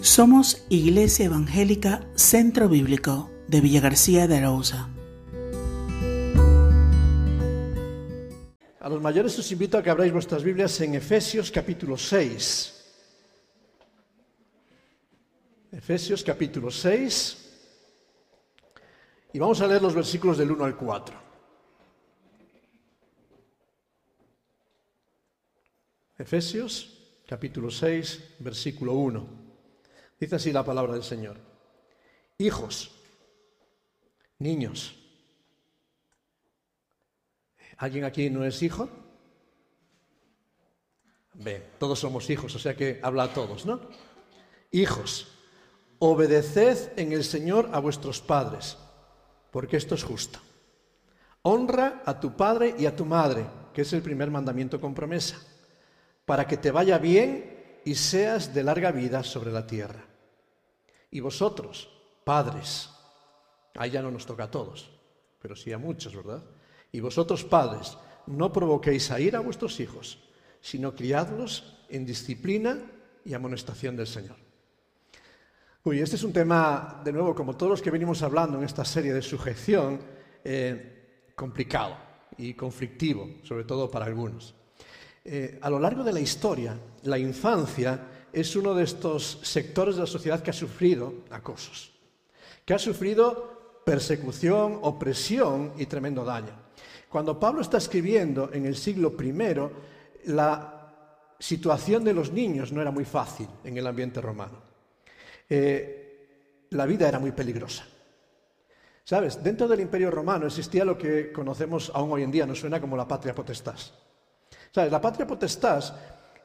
[0.00, 4.88] Somos Iglesia Evangélica Centro Bíblico de Villa García de Arauza.
[8.78, 12.74] A los mayores os invito a que abráis vuestras Biblias en Efesios capítulo 6.
[15.72, 17.50] Efesios capítulo 6.
[19.32, 21.16] Y vamos a leer los versículos del 1 al 4.
[26.18, 29.37] Efesios capítulo 6, versículo 1.
[30.18, 31.36] Dice así la palabra del Señor.
[32.38, 32.92] Hijos,
[34.38, 34.96] niños.
[37.76, 38.88] ¿Alguien aquí no es hijo?
[41.34, 43.80] Bien, todos somos hijos, o sea que habla a todos, ¿no?
[44.72, 45.28] Hijos,
[46.00, 48.76] obedeced en el Señor a vuestros padres,
[49.52, 50.40] porque esto es justo.
[51.42, 55.38] Honra a tu padre y a tu madre, que es el primer mandamiento con promesa,
[56.24, 60.07] para que te vaya bien y seas de larga vida sobre la tierra.
[61.10, 61.88] Y vosotros,
[62.24, 62.90] padres,
[63.74, 64.90] ahí ya no nos toca a todos,
[65.40, 66.42] pero sí a muchos, ¿verdad?
[66.92, 67.96] Y vosotros, padres,
[68.26, 70.18] no provoquéis a ir a vuestros hijos,
[70.60, 72.78] sino criadlos en disciplina
[73.24, 74.36] y amonestación del Señor.
[75.84, 78.84] Uy, este es un tema, de nuevo, como todos los que venimos hablando en esta
[78.84, 80.00] serie de sujeción,
[80.44, 81.96] eh, complicado
[82.36, 84.54] y conflictivo, sobre todo para algunos.
[85.24, 90.02] Eh, a lo largo de la historia, la infancia es uno de estos sectores de
[90.02, 91.92] la sociedad que ha sufrido acosos,
[92.64, 96.52] que ha sufrido persecución, opresión y tremendo daño.
[97.08, 100.74] Cuando Pablo está escribiendo en el siglo I, la
[101.38, 104.60] situación de los niños no era muy fácil en el ambiente romano.
[105.48, 107.84] Eh, la vida era muy peligrosa.
[109.04, 109.42] ¿Sabes?
[109.42, 112.94] Dentro del imperio romano existía lo que conocemos aún hoy en día, nos suena como
[112.94, 113.78] la patria potestad.
[114.70, 114.92] ¿Sabes?
[114.92, 115.82] La patria potestad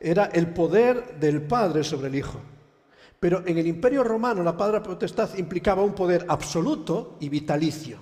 [0.03, 2.39] era el poder del padre sobre el hijo.
[3.19, 7.99] Pero en el imperio romano la patria potestad implicaba un poder absoluto y vitalicio.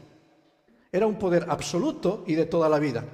[0.92, 3.06] Era un poder absoluto y de toda la vida.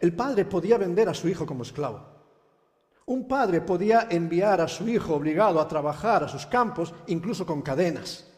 [0.00, 2.04] El padre podía vender a su hijo como esclavo.
[3.06, 7.62] Un padre podía enviar a su hijo obligado a trabajar a sus campos, incluso con
[7.62, 8.28] cadenas.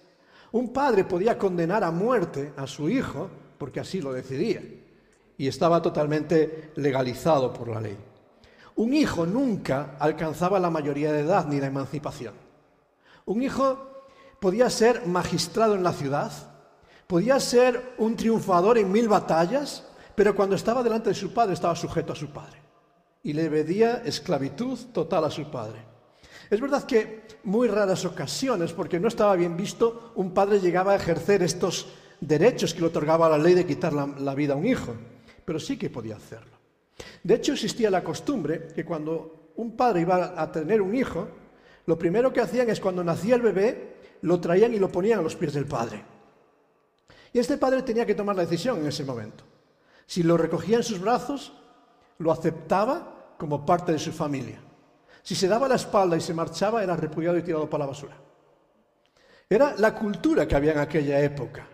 [0.52, 4.62] Un padre podía condenar a muerte a su hijo porque así lo decidía.
[5.38, 7.96] Y estaba totalmente legalizado por la ley.
[8.76, 12.34] Un hijo nunca alcanzaba la mayoría de edad ni la emancipación.
[13.26, 14.06] Un hijo
[14.40, 16.32] podía ser magistrado en la ciudad,
[17.06, 21.76] podía ser un triunfador en mil batallas, pero cuando estaba delante de su padre estaba
[21.76, 22.58] sujeto a su padre
[23.22, 25.78] y le pedía esclavitud total a su padre.
[26.50, 30.96] Es verdad que muy raras ocasiones, porque no estaba bien visto, un padre llegaba a
[30.96, 31.86] ejercer estos
[32.20, 34.94] derechos que le otorgaba la ley de quitar la, la vida a un hijo,
[35.44, 36.53] pero sí que podía hacerlo.
[37.22, 41.28] De hecho, existía la costumbre que cuando un padre iba a tener un hijo,
[41.86, 45.22] lo primero que hacían es cuando nacía el bebé, lo traían y lo ponían a
[45.22, 46.02] los pies del padre.
[47.32, 49.44] Y este padre tenía que tomar la decisión en ese momento.
[50.06, 51.52] Si lo recogía en sus brazos,
[52.18, 54.60] lo aceptaba como parte de su familia.
[55.22, 58.16] Si se daba la espalda y se marchaba, era repudiado y tirado para la basura.
[59.48, 61.66] Era la cultura que había en aquella época.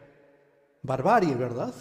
[0.82, 1.75] Barbarie, ¿verdad?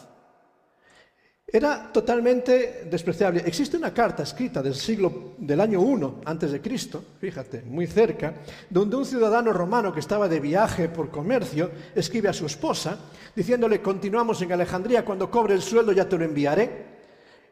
[1.52, 3.42] Era totalmente despreciable.
[3.46, 8.36] Existe una carta escrita del siglo del año 1 antes de Cristo, fíjate, muy cerca,
[8.70, 13.00] donde un ciudadano romano que estaba de viaje por comercio escribe a su esposa
[13.36, 17.00] diciéndole, "Continuamos en Alejandría, cuando cobre el sueldo ya te lo enviaré."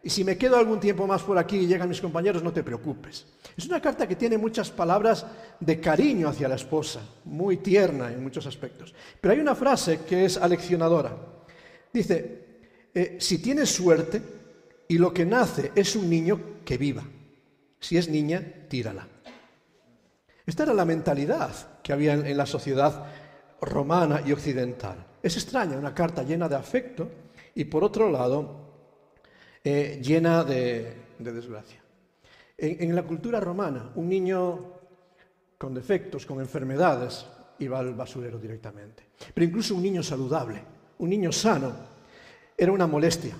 [0.03, 2.63] Y si me quedo algún tiempo más por aquí y llegan mis compañeros, no te
[2.63, 3.25] preocupes.
[3.57, 5.25] Es una carta que tiene muchas palabras
[5.59, 8.93] de cariño hacia la esposa, muy tierna en muchos aspectos.
[9.19, 11.17] Pero hay una frase que es aleccionadora.
[11.91, 12.46] Dice,
[12.93, 14.21] eh, si tienes suerte
[14.87, 17.03] y lo que nace es un niño, que viva.
[17.79, 19.07] Si es niña, tírala.
[20.45, 23.05] Esta era la mentalidad que había en, la sociedad
[23.61, 25.05] romana y occidental.
[25.21, 27.09] Es extraña, una carta llena de afecto
[27.53, 28.67] y por otro lado
[29.63, 31.81] eh, llena de, desgracia.
[32.57, 34.73] en, la cultura romana, un niño
[35.57, 37.25] con defectos, con enfermedades,
[37.59, 39.03] iba al basurero directamente.
[39.33, 40.61] Pero incluso un niño saludable,
[40.99, 41.73] un niño sano,
[42.57, 43.35] era una molestia.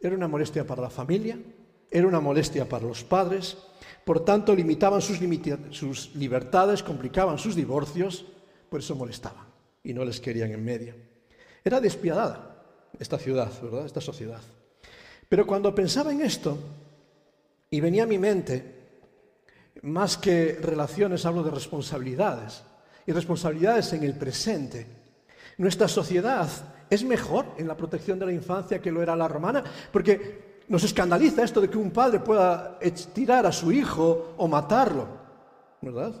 [0.00, 1.38] Era una molestia para la familia,
[1.90, 3.56] era una molestia para los padres,
[4.04, 5.20] por tanto limitaban sus,
[6.14, 8.24] libertades, complicaban sus divorcios,
[8.68, 9.44] por eso molestaban
[9.84, 10.94] y no les querían en medio.
[11.62, 12.64] Era despiadada
[12.98, 13.86] esta ciudad, ¿verdad?
[13.86, 14.40] Esta sociedad.
[15.28, 16.58] Pero cuando pensaba en esto,
[17.70, 18.80] y venía a mi mente,
[19.82, 22.62] más que relaciones, hablo de responsabilidades,
[23.06, 24.86] y responsabilidades en el presente.
[25.58, 26.48] Nuestra sociedad
[26.90, 30.82] es mejor en la protección de la infancia que lo era la romana, porque nos
[30.84, 32.78] escandaliza esto de que un padre pueda
[33.14, 35.06] tirar a su hijo o matarlo,
[35.80, 36.14] ¿verdad?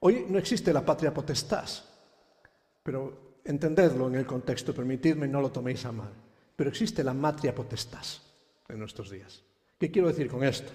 [0.00, 1.68] Hoy no existe la patria potestad,
[2.82, 6.12] pero entendedlo en el contexto, permitidme, no lo toméis a mal,
[6.54, 8.04] pero existe la matria potestad
[8.68, 9.42] en nuestros días.
[9.78, 10.72] ¿Qué quiero decir con esto?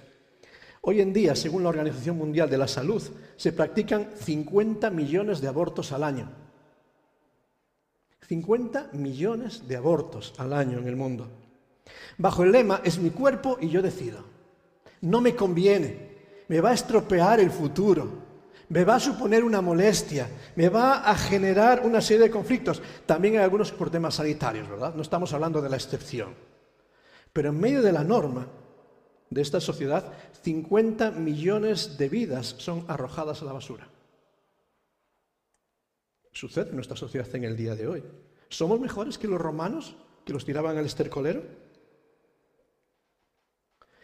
[0.81, 3.01] Hoy en día, según la Organización Mundial de la Salud,
[3.35, 6.40] se practican 50 millones de abortos al año.
[8.31, 11.27] 50 millones de abortos al año en el mundo.
[12.17, 14.23] Bajo el lema, es mi cuerpo y yo decido.
[15.01, 18.07] No me conviene, me va a estropear el futuro,
[18.69, 22.81] me va a suponer una molestia, me va a generar una serie de conflictos.
[23.05, 24.95] También hay algunos por temas sanitarios, ¿verdad?
[24.95, 26.33] No estamos hablando de la excepción.
[27.33, 28.47] Pero en medio de la norma
[29.29, 30.05] de esta sociedad,
[30.41, 33.89] 50 millones de vidas son arrojadas a la basura.
[36.31, 38.03] Sucede en nuestra sociedad en el día de hoy.
[38.49, 39.95] ¿Somos mejores que los romanos
[40.25, 41.43] que los tiraban al estercolero?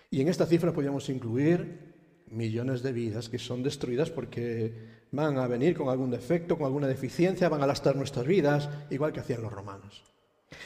[0.10, 1.88] Y en esta cifra podríamos incluir
[2.28, 6.88] millones de vidas que son destruidas porque van a venir con algún defecto, con alguna
[6.88, 10.04] deficiencia, van a lastar nuestras vidas, igual que hacían los romanos.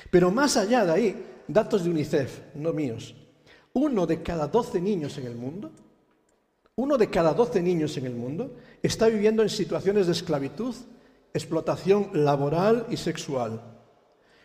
[0.09, 3.15] Pero más allá de ahí, datos de UNICEF, no míos,
[3.73, 5.71] uno de cada doce niños en el mundo,
[6.75, 10.75] uno de cada doce niños en el mundo está viviendo en situaciones de esclavitud,
[11.33, 13.61] explotación laboral y sexual.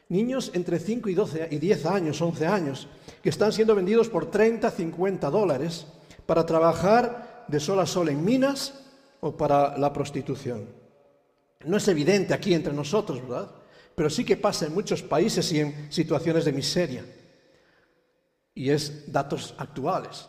[0.08, 2.88] Niños entre 5 y, 12, y 10 años, 11 años,
[3.22, 5.86] que están siendo vendidos por 30, 50 dólares
[6.26, 8.74] para trabajar de sol a sol en minas
[9.20, 10.68] o para la prostitución.
[11.64, 13.50] No es evidente aquí entre nosotros, ¿verdad?
[13.94, 17.04] Pero sí que pasa en muchos países y en situaciones de miseria.
[18.54, 20.28] Y es datos actuales.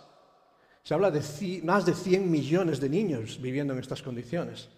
[0.83, 1.21] Se habla de
[1.63, 4.69] más de 100 millones de niños viviendo en estas condiciones.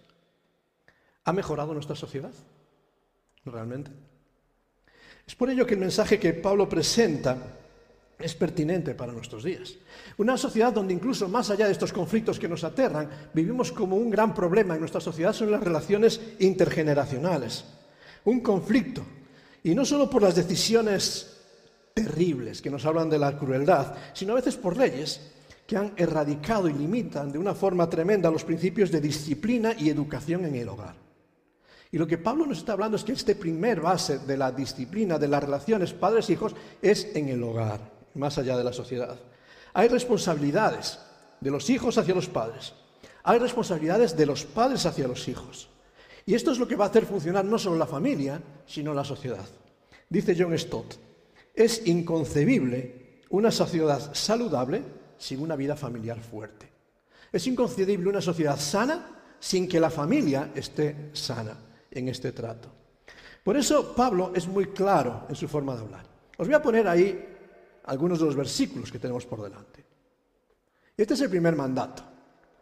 [1.26, 2.32] ¿Ha mejorado nuestra sociedad?
[3.46, 3.92] ¿Realmente?
[5.26, 7.38] Es por ello que el mensaje que Pablo presenta
[8.20, 9.76] es pertinente para nuestros días.
[10.18, 14.10] Una sociedad donde incluso más allá de estos conflictos que nos aterran, vivimos como un
[14.10, 17.64] gran problema en nuestra sociedad son las relaciones intergeneracionales.
[18.26, 19.06] Un conflicto.
[19.64, 21.38] Y no solo por las decisiones
[21.94, 25.32] terribles que nos hablan de la crueldad, sino a veces por leyes
[25.66, 30.46] que han erradicado y limitan de una forma tremenda los principios de disciplina y educación
[30.46, 31.09] en el hogar.
[31.92, 35.18] Y lo que Pablo nos está hablando es que este primer base de la disciplina,
[35.18, 37.80] de las relaciones padres-hijos, es en el hogar
[38.14, 39.18] más allá de la sociedad.
[39.74, 41.00] Hay responsabilidades
[41.42, 42.74] de los hijos hacia los padres.
[43.24, 45.68] Hay responsabilidades de los padres hacia los hijos.
[46.26, 49.04] Y esto es lo que va a hacer funcionar no solo la familia, sino la
[49.04, 49.46] sociedad.
[50.08, 50.96] Dice John Stott,
[51.56, 54.84] es inconcebible una sociedad saludable
[55.18, 56.70] sin una vida familiar fuerte.
[57.32, 62.70] Es inconcebible una sociedad sana sin que la familia esté sana en este trato.
[63.44, 66.06] Por eso Pablo es muy claro en su forma de hablar.
[66.38, 67.38] Os voy a poner ahí
[67.86, 69.86] algunos de los versículos que tenemos por delante.
[70.96, 72.04] Este es el primer mandato.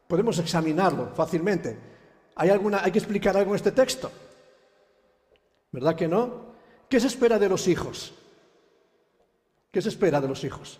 [0.07, 1.77] Podemos examinarlo fácilmente.
[2.35, 4.11] ¿Hay, alguna, ¿Hay que explicar algo en este texto?
[5.71, 6.53] ¿Verdad que no?
[6.87, 8.13] ¿Qué se espera de los hijos?
[9.71, 10.79] ¿Qué se espera de los hijos?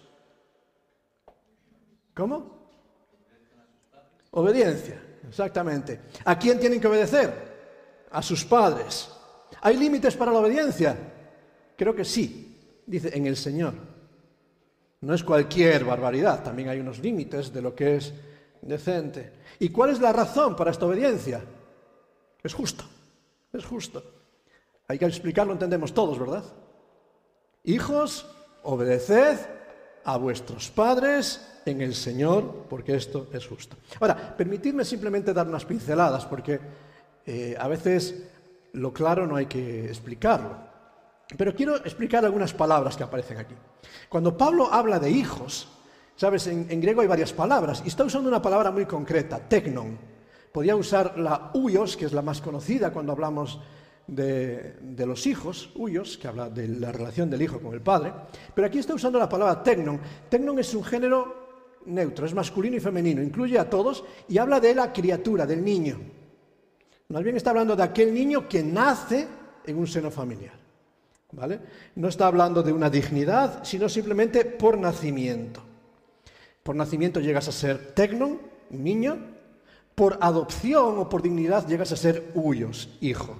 [2.13, 2.57] ¿Cómo?
[4.31, 6.01] Obediencia, exactamente.
[6.25, 7.46] ¿A quién tienen que obedecer?
[8.11, 9.09] A sus padres.
[9.61, 10.95] ¿Hay límites para la obediencia?
[11.75, 13.73] Creo que sí, dice en el Señor.
[15.01, 18.13] No es cualquier barbaridad, también hay unos límites de lo que es
[18.61, 19.33] decente.
[19.59, 21.43] ¿Y cuál es la razón para esta obediencia?
[22.43, 22.83] Es justo,
[23.53, 24.03] es justo.
[24.87, 26.43] Hay que explicarlo, entendemos todos, ¿verdad?
[27.63, 28.25] Hijos,
[28.63, 29.37] obedeced
[30.05, 33.75] a vuestros padres en el Señor, porque esto es justo.
[33.99, 36.59] Ahora, permitidme simplemente dar unas pinceladas, porque
[37.27, 38.23] eh, a veces
[38.71, 40.55] lo claro no hay que explicarlo.
[41.35, 43.53] Pero quiero explicar algunas palabras que aparecen aquí.
[44.07, 45.67] Cuando Pablo habla de hijos,
[46.15, 49.97] sabes, en, griego hay varias palabras, y está usando una palabra muy concreta, tecnon.
[50.53, 53.59] Podría usar la huyos, que es la más conocida cuando hablamos
[54.07, 58.13] de, los hijos, huyos, que habla de la relación del hijo con el padre,
[58.55, 59.99] pero aquí está usando la palabra tecnon.
[60.29, 64.73] Tecnon es un género neutro, es masculino y femenino, incluye a todos y habla de
[64.73, 66.16] la criatura, del niño.
[67.09, 69.27] Más bien está hablando de aquel niño que nace
[69.65, 70.53] en un seno familiar.
[71.31, 71.59] ¿vale?
[71.95, 75.61] No está hablando de una dignidad, sino simplemente por nacimiento.
[76.63, 78.39] Por nacimiento llegas a ser tecnon,
[78.71, 79.17] niño,
[79.95, 83.37] por adopción o por dignidad llegas a ser huyos, hijo.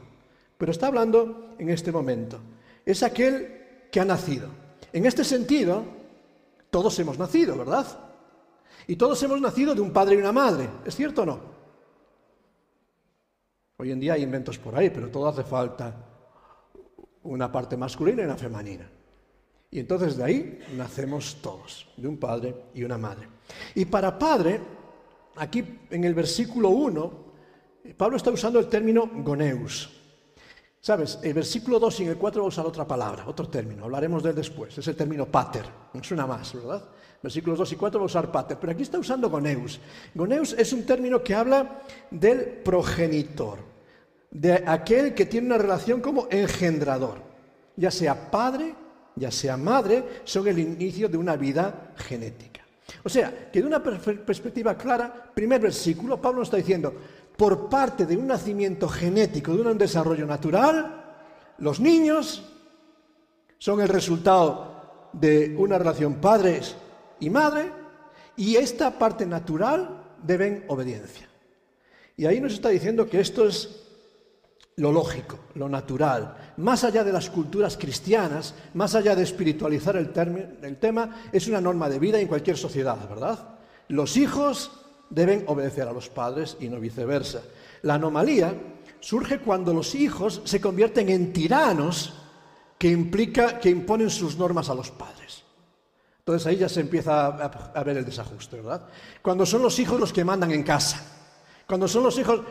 [0.58, 2.40] Pero está hablando en este momento.
[2.86, 4.50] Es aquel que ha nacido.
[4.94, 5.84] En este sentido,
[6.70, 7.86] todos hemos nacido, ¿verdad?
[8.88, 11.57] Y todos hemos nacido de un padre y una madre, ¿es cierto o no?
[13.80, 15.96] Hoy en día hay inventos por ahí, pero todo hace falta
[17.24, 18.90] una parte masculina y una femenina.
[19.70, 23.28] Y entonces de ahí nacemos todos, de un padre y una madre.
[23.76, 24.60] Y para padre,
[25.36, 27.28] aquí en el versículo 1,
[27.96, 29.94] Pablo está usando el término goneus.
[30.80, 31.20] ¿Sabes?
[31.22, 33.84] El versículo 2 y en el 4 va a usar otra palabra, otro término.
[33.84, 34.76] Hablaremos de él después.
[34.78, 35.66] Es el término pater.
[35.94, 36.84] No suena más, ¿verdad?
[37.22, 38.32] Versículos 2 y 4 va a usar.
[38.32, 39.80] Pero aquí está usando goneus.
[40.14, 41.82] Goneus es un término que habla
[42.12, 43.60] del progenitor,
[44.30, 47.22] de aquel que tiene una relación como engendrador.
[47.76, 48.76] Ya sea padre,
[49.16, 52.62] ya sea madre, son el inicio de una vida genética.
[53.04, 56.94] O sea, que de una perspectiva clara, primer versículo, Pablo nos está diciendo,
[57.36, 61.06] por parte de un nacimiento genético, de un desarrollo natural,
[61.60, 62.44] los niños
[63.58, 66.76] son el resultado de una relación padres
[67.20, 67.72] y madre,
[68.36, 71.28] y esta parte natural deben obediencia.
[72.16, 73.84] Y ahí nos está diciendo que esto es
[74.78, 76.54] lo lógico, lo natural.
[76.58, 80.12] Más allá de las culturas cristianas, más allá de espiritualizar el,
[80.62, 83.58] el, tema, es una norma de vida en cualquier sociedad, ¿verdad?
[83.88, 84.72] Los hijos
[85.10, 87.42] deben obedecer a los padres y no viceversa.
[87.82, 88.54] La anomalía
[89.00, 92.14] surge cuando los hijos se convierten en tiranos
[92.78, 95.44] que implica que imponen sus normas a los padres.
[96.28, 98.86] Entonces ahí ya se empieza a, ver el desajuste, ¿verdad?
[99.22, 101.02] Cuando son los hijos los que mandan en casa.
[101.66, 102.42] Cuando son los hijos,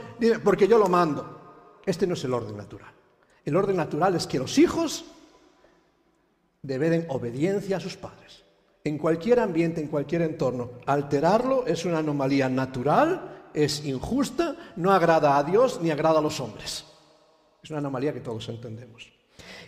[0.42, 1.80] porque yo lo mando.
[1.84, 2.90] Este no es el orden natural.
[3.44, 5.04] El orden natural es que los hijos
[6.62, 8.44] deben obediencia a sus padres
[8.82, 10.70] en cualquier ambiente, en cualquier entorno.
[10.86, 16.40] Alterarlo es una anomalía natural, es injusta, no agrada a Dios ni agrada a los
[16.40, 16.86] hombres.
[17.62, 19.12] Es una anomalía que todos entendemos.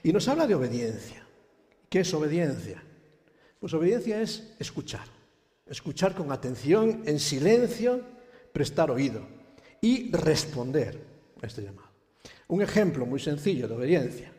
[0.03, 1.27] Y nos habla de obediencia.
[1.91, 2.83] ¿Qué es obediencia?
[3.59, 5.07] Pues obediencia es escuchar.
[5.67, 8.01] Escuchar con atención, en silencio,
[8.53, 9.23] prestar oído
[9.81, 11.05] y responder
[11.43, 11.89] a este llamado.
[12.49, 14.33] Un ejemplo muy sencillo de obediencia.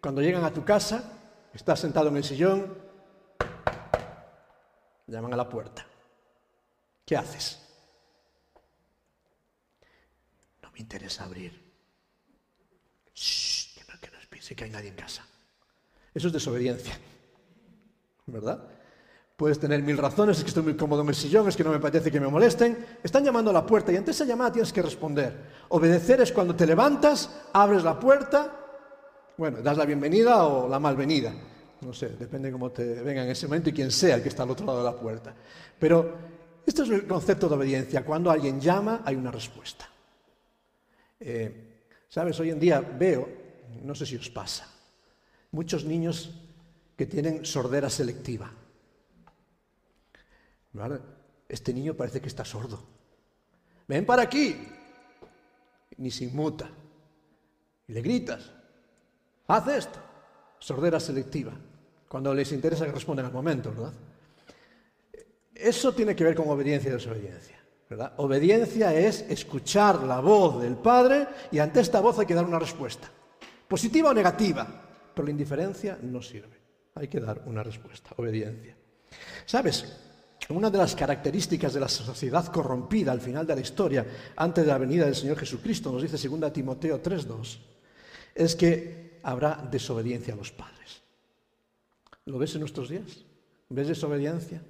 [0.00, 1.12] Cuando llegan a tu casa,
[1.52, 2.90] estás sentado en el sillón,
[5.10, 5.84] Llaman a la puerta.
[7.04, 7.58] ¿Qué haces?
[10.62, 11.52] No me interesa abrir.
[13.12, 15.26] Shh, que no, que no que hay nadie en casa.
[16.14, 16.96] Eso es desobediencia.
[18.30, 18.62] ¿Verdad?
[19.36, 21.70] Puedes tener mil razones, es que estoy muy cómodo en el sillón, es que no
[21.70, 22.86] me parece que me molesten.
[23.02, 25.34] Están llamando a la puerta y ante esa llamada tienes que responder.
[25.70, 28.54] Obedecer es cuando te levantas, abres la puerta,
[29.38, 31.32] bueno, das la bienvenida o la malvenida.
[31.80, 34.42] No sé, depende cómo te venga en ese momento y quién sea el que está
[34.42, 35.34] al otro lado de la puerta.
[35.78, 36.14] Pero
[36.66, 38.04] este es el concepto de obediencia.
[38.04, 39.88] Cuando alguien llama, hay una respuesta.
[41.18, 41.70] Eh,
[42.10, 43.28] Sabes, hoy en día veo,
[43.84, 44.66] no sé si os pasa,
[45.52, 46.34] muchos niños
[47.00, 48.52] que tienen sordera selectiva.
[51.48, 52.78] Este niño parece que está sordo.
[53.88, 54.54] Ven para aquí.
[55.96, 56.68] Ni se inmuta.
[57.88, 58.52] Y le gritas.
[59.46, 59.98] Haz esto.
[60.58, 61.52] Sordera selectiva
[62.06, 63.94] cuando les interesa que respondan al momento, ¿verdad?
[65.54, 67.64] Eso tiene que ver con obediencia y desobediencia.
[68.18, 72.58] Obediencia es escuchar la voz del Padre y ante esta voz hay que dar una
[72.58, 73.10] respuesta,
[73.66, 74.66] positiva o negativa,
[75.14, 76.59] pero la indiferencia no sirve.
[77.00, 78.76] Hay que dar una respuesta, obediencia.
[79.46, 79.86] ¿Sabes?
[80.50, 84.70] Una de las características de la sociedad corrompida al final de la historia, antes de
[84.70, 87.58] la venida del Señor Jesucristo, nos dice 2 Timoteo 3.2,
[88.34, 91.00] es que habrá desobediencia a los padres.
[92.26, 93.24] ¿Lo ves en nuestros días?
[93.70, 94.62] ¿Ves desobediencia?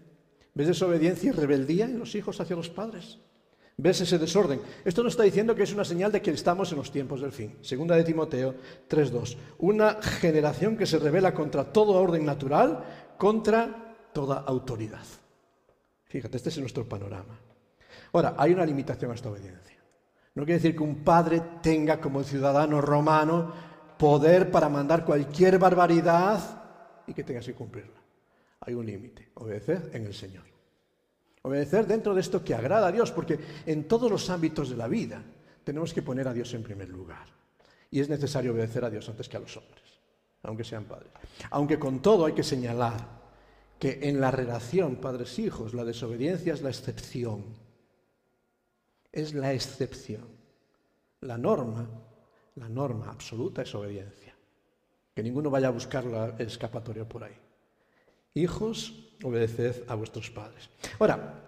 [0.54, 3.18] ¿Ves desobediencia y rebeldía en los hijos hacia los padres?
[3.82, 4.60] ¿Ves ese desorden?
[4.84, 7.32] Esto nos está diciendo que es una señal de que estamos en los tiempos del
[7.32, 7.56] fin.
[7.62, 8.54] Segunda de Timoteo
[8.90, 9.38] 3.2.
[9.58, 12.84] Una generación que se revela contra todo orden natural,
[13.16, 15.04] contra toda autoridad.
[16.04, 17.40] Fíjate, este es nuestro panorama.
[18.12, 19.78] Ahora, hay una limitación a esta obediencia.
[20.34, 23.50] No quiere decir que un padre tenga como ciudadano romano
[23.96, 26.38] poder para mandar cualquier barbaridad
[27.06, 27.98] y que tengas que cumplirla.
[28.60, 30.49] Hay un límite, obedecer en el Señor.
[31.42, 34.88] Obedecer dentro de esto que agrada a Dios, porque en todos los ámbitos de la
[34.88, 35.22] vida
[35.64, 37.26] tenemos que poner a Dios en primer lugar.
[37.90, 40.00] Y es necesario obedecer a Dios antes que a los hombres,
[40.42, 41.10] aunque sean padres.
[41.50, 43.20] Aunque con todo hay que señalar
[43.78, 47.44] que en la relación padres-hijos la desobediencia es la excepción.
[49.10, 50.28] Es la excepción.
[51.22, 51.88] La norma,
[52.56, 54.34] la norma absoluta es obediencia.
[55.14, 57.36] Que ninguno vaya a buscar la escapatoria por ahí.
[58.34, 60.68] Hijos, obedeced a vuestros padres.
[60.98, 61.40] Ahora,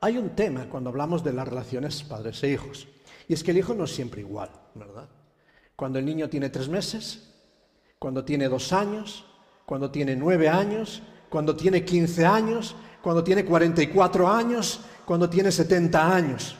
[0.00, 2.88] hay un tema cuando hablamos de las relaciones padres e hijos.
[3.28, 5.08] Y es que el hijo no es siempre igual, ¿verdad?
[5.74, 7.34] Cuando el niño tiene tres meses,
[7.98, 9.24] cuando tiene dos años,
[9.64, 15.28] cuando tiene nueve años, cuando tiene quince años, cuando tiene cuarenta y cuatro años, cuando
[15.28, 16.56] tiene setenta años.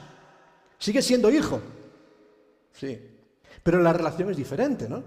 [0.79, 1.61] Sigue siendo hijo.
[2.73, 3.01] Sí.
[3.63, 5.03] Pero la relación es diferente, ¿no?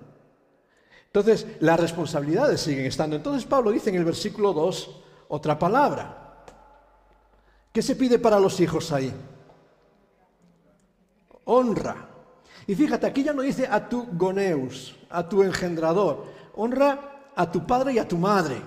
[1.06, 3.16] Entonces, las responsabilidades siguen estando.
[3.16, 6.44] Entonces, Pablo dice en el versículo 2 otra palabra.
[7.72, 9.14] ¿Qué se pide para los hijos ahí?
[11.46, 12.08] Honra.
[12.68, 16.26] Y fíjate, aquí ya no dice a tu goneus, a tu engendrador.
[16.56, 18.62] Honra a tu padre y a tu madre.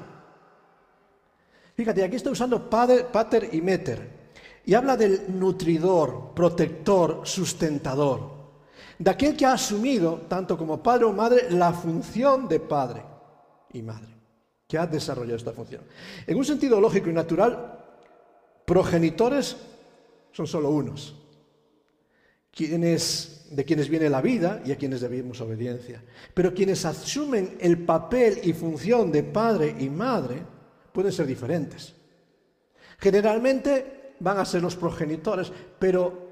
[1.77, 4.23] Fíjate, aquí está usando padre, pater y meter.
[4.65, 8.31] Y habla del nutridor, protector, sustentador.
[8.99, 13.03] De aquel que ha asumido, tanto como padre o madre, la función de padre
[13.73, 14.12] y madre.
[14.73, 15.83] Que ha desarrollado esta función.
[16.27, 17.79] En un sentido lógico y natural,
[18.65, 19.55] progenitores
[20.33, 21.15] son solo unos.
[22.51, 26.03] Quienes, de quienes viene la vida y a quienes debemos obediencia.
[26.33, 30.43] Pero quienes asumen el papel y función de padre y madre
[30.91, 31.93] pueden ser diferentes.
[32.97, 36.31] Generalmente van a ser los progenitores, pero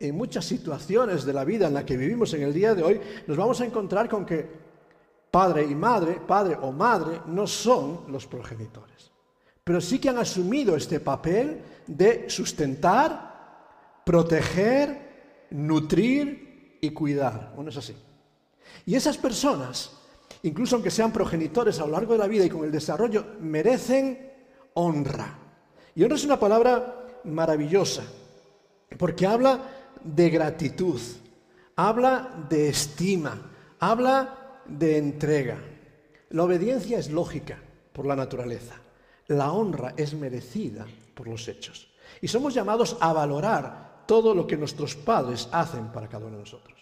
[0.00, 3.00] en muchas situaciones de la vida en la que vivimos en el día de hoy,
[3.26, 4.71] nos vamos a encontrar con que
[5.32, 9.10] padre y madre, padre o madre, no son los progenitores.
[9.64, 17.52] Pero sí que han asumido este papel de sustentar, proteger, nutrir y cuidar.
[17.56, 17.96] Bueno, es así.
[18.84, 19.92] Y esas personas,
[20.42, 24.32] incluso aunque sean progenitores a lo largo de la vida y con el desarrollo, merecen
[24.74, 25.38] honra.
[25.94, 28.02] Y honra es una palabra maravillosa,
[28.98, 29.60] porque habla
[30.04, 31.00] de gratitud,
[31.74, 35.58] habla de estima, habla de entrega.
[36.30, 37.58] La obediencia es lógica
[37.92, 38.76] por la naturaleza,
[39.28, 41.88] la honra es merecida por los hechos.
[42.20, 46.42] Y somos llamados a valorar todo lo que nuestros padres hacen para cada uno de
[46.42, 46.78] nosotros.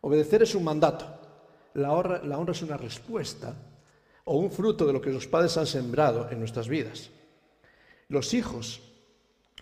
[0.00, 1.06] Obedecer es un mandato,
[1.74, 3.54] la honra, es una respuesta
[4.24, 7.10] o un fruto de lo que los padres han sembrado en nuestras vidas.
[8.08, 8.80] Los hijos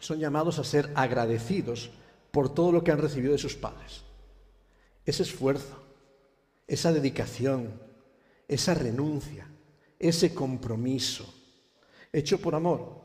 [0.01, 1.91] son llamados a ser agradecidos
[2.31, 4.03] por todo lo que han recibido de sus padres.
[5.07, 5.84] Ese esfuerzo,
[6.67, 7.81] esa dedicación,
[8.49, 9.47] esa renuncia,
[9.99, 11.33] ese compromiso,
[12.13, 13.03] hecho por amor.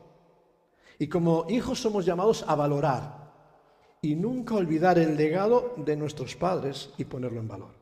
[0.98, 3.20] Y como hijos somos llamados a valorar
[4.02, 7.74] y nunca olvidar el legado de nuestros padres y ponerlo en valor.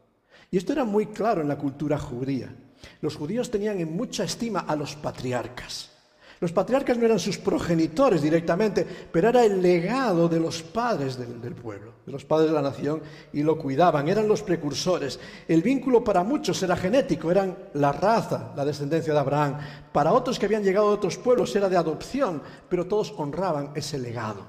[0.50, 2.54] Y esto era muy claro en la cultura judía.
[3.00, 5.97] Los judíos tenían en mucha estima a los patriarcas.
[6.40, 11.54] Los patriarcas no eran sus progenitores directamente, pero era el legado de los padres del,
[11.54, 15.18] pueblo, de los padres de la nación, y lo cuidaban, eran los precursores.
[15.48, 19.58] El vínculo para muchos era genético, eran la raza, la descendencia de Abraham.
[19.92, 23.98] Para otros que habían llegado de otros pueblos era de adopción, pero todos honraban ese
[23.98, 24.46] legado,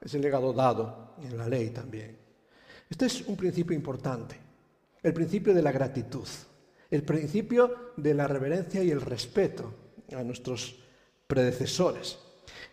[0.00, 2.18] ese legado dado en la ley también.
[2.88, 4.36] Este es un principio importante,
[5.02, 6.28] el principio de la gratitud,
[6.88, 9.74] el principio de la reverencia y el respeto
[10.14, 10.81] a nuestros
[11.26, 12.18] predecesores.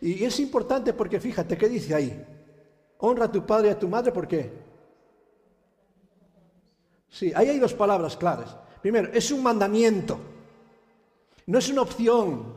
[0.01, 2.25] Y es importante porque fíjate, ¿qué dice ahí?
[2.99, 4.51] Honra a tu padre y a tu madre, ¿por qué?
[7.09, 8.55] Sí, ahí hay dos palabras claras.
[8.81, 10.19] Primero, es un mandamiento.
[11.47, 12.53] No es una opción,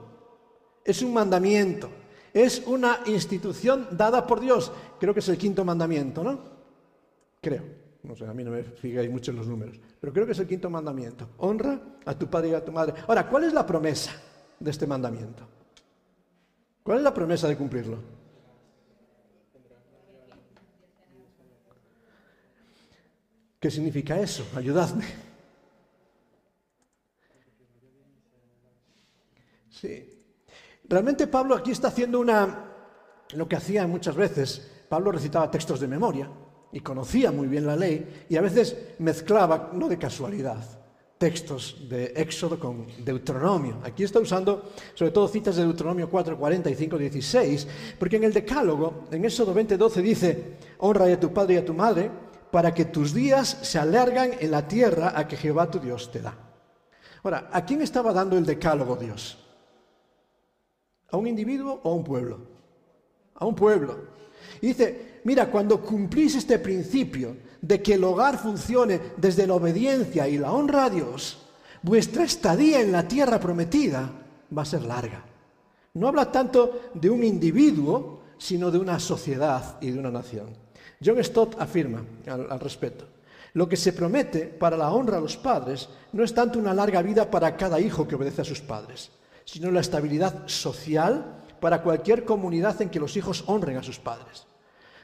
[0.85, 1.89] es un mandamiento.
[2.35, 4.73] Es una institución dada por Dios.
[4.99, 6.39] Creo que es el quinto mandamiento, ¿no?
[7.41, 7.63] Creo.
[8.03, 9.79] No sé, a mí no me fijáis mucho en los números.
[10.01, 11.29] Pero creo que es el quinto mandamiento.
[11.39, 12.95] Honra a tu padre y a tu madre.
[13.07, 14.13] Ahora, ¿cuál es la promesa
[14.59, 15.47] de este mandamiento?
[16.83, 17.99] ¿Cuál es la promesa de cumplirlo?
[23.61, 24.45] ¿Qué significa eso?
[24.57, 25.05] Ayudadme.
[29.71, 30.09] Sí.
[30.89, 32.73] Realmente Pablo aquí está haciendo una
[33.35, 34.85] lo que hacía muchas veces.
[34.89, 36.29] Pablo recitaba textos de memoria
[36.73, 40.82] y conocía muy bien la ley y a veces mezclaba, no de casualidad,
[41.23, 43.79] textos de Éxodo con Deuteronomio.
[43.85, 49.05] Aquí está usando sobre todo citas de Deuteronomio 4, 45, 16, porque en el Decálogo,
[49.09, 52.11] en Éxodo 20, 12 dice, honra a tu padre y a tu madre
[52.51, 56.21] para que tus días se alargan en la tierra a que Jehová tu Dios te
[56.21, 56.35] da.
[57.23, 59.39] Ahora, ¿a quién estaba dando el Decálogo Dios?
[61.09, 62.41] ¿A un individuo o a un pueblo?
[63.37, 63.97] A un pueblo.
[64.61, 70.29] Y dice, mira, cuando cumplís este principio de que el hogar funcione desde la obediencia
[70.29, 71.39] y la honra a Dios,
[71.83, 74.11] vuestra estadía en la tierra prometida
[74.57, 75.25] va a ser larga.
[75.95, 80.57] No habla tanto de un individuo, sino de una sociedad y de una nación.
[81.05, 83.07] John Stott afirma al, al respecto,
[83.55, 87.03] lo que se promete para la honra a los padres no es tanto una larga
[87.03, 89.11] vida para cada hijo que obedece a sus padres,
[89.45, 94.47] sino la estabilidad social para cualquier comunidad en que los hijos honren a sus padres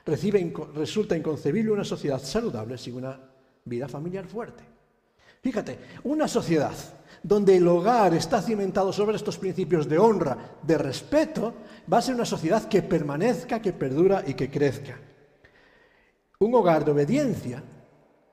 [0.08, 3.20] resulta inconcebible una sociedad saludable sin una
[3.64, 4.64] vida familiar fuerte.
[5.42, 6.74] Fíjate, una sociedad
[7.22, 11.54] donde el hogar está cimentado sobre estos principios de honra, de respeto,
[11.92, 14.98] va a ser una sociedad que permanezca, que perdura y que crezca.
[16.40, 17.62] Un hogar de obediencia,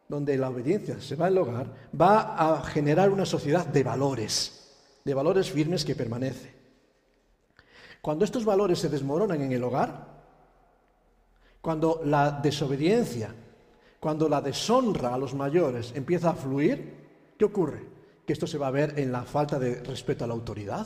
[0.08, 5.14] donde la obediencia se va al hogar, va a generar una sociedad de valores, de
[5.14, 6.54] valores firmes que permanece.
[8.02, 10.15] Cuando estos valores se desmoronan en el hogar,
[11.66, 13.34] cuando la desobediencia,
[14.00, 16.94] cuando la deshonra a los mayores empieza a fluir,
[17.40, 17.82] ¿qué ocurre?
[18.24, 20.86] Que esto se va a ver en la falta de respeto a la autoridad,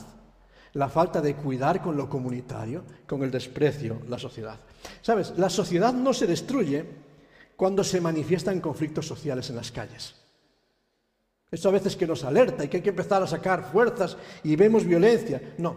[0.72, 4.58] la falta de cuidar con lo comunitario, con el desprecio, la sociedad.
[5.02, 6.86] Sabes, la sociedad no se destruye
[7.56, 10.14] cuando se manifiestan conflictos sociales en las calles.
[11.50, 14.56] Esto a veces que nos alerta y que hay que empezar a sacar fuerzas y
[14.56, 15.42] vemos violencia.
[15.58, 15.76] No,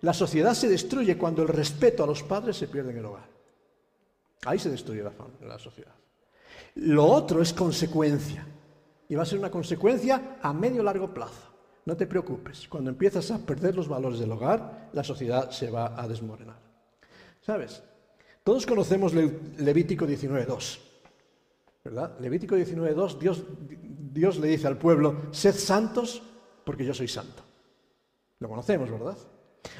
[0.00, 3.37] la sociedad se destruye cuando el respeto a los padres se pierde en el hogar.
[4.44, 5.12] Ahí se destruye la,
[5.46, 5.94] la sociedad.
[6.76, 8.46] Lo otro es consecuencia.
[9.08, 11.48] Y va a ser una consecuencia a medio largo plazo.
[11.86, 15.98] No te preocupes, cuando empiezas a perder los valores del hogar, la sociedad se va
[15.98, 16.58] a desmoronar.
[17.40, 17.82] ¿Sabes?
[18.44, 20.78] Todos conocemos Levítico 19.2.
[21.84, 22.18] ¿Verdad?
[22.20, 23.42] Levítico 19.2, Dios,
[24.12, 26.22] Dios le dice al pueblo, sed santos
[26.64, 27.42] porque yo soy santo.
[28.40, 29.16] Lo conocemos, ¿verdad?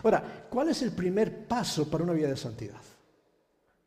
[0.02, 2.80] Ahora, ¿cuál es el primer paso para una vida de santidad?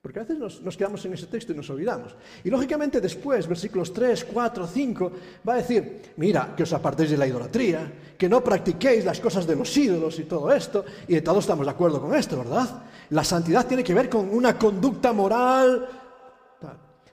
[0.01, 2.15] Porque a veces nos, quedamos en ese texto y nos olvidamos.
[2.43, 5.11] Y lógicamente después, versículos 3, 4, 5,
[5.47, 9.45] va a decir, mira, que os apartéis de la idolatría, que no practiquéis las cosas
[9.45, 10.83] de los ídolos y todo esto.
[11.07, 12.83] Y todos estamos de acuerdo con esto, ¿verdad?
[13.11, 15.87] La santidad tiene que ver con una conducta moral.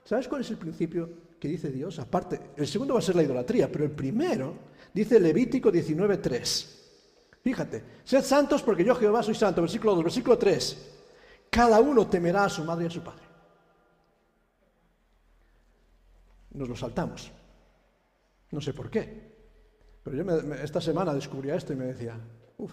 [0.03, 1.99] ¿Sabes cuál es el principio que dice Dios?
[1.99, 4.55] Aparte, el segundo va a ser la idolatría, pero el primero
[4.91, 6.79] dice Levítico 19, 3.
[7.43, 9.61] Fíjate, sed santos porque yo Jehová soy santo.
[9.61, 10.98] Versículo 2, versículo 3.
[11.49, 13.23] Cada uno temerá a su madre y a su padre.
[16.51, 17.31] Nos lo saltamos.
[18.51, 19.29] No sé por qué.
[20.03, 22.15] Pero yo esta semana descubría esto y me decía,
[22.57, 22.71] uff,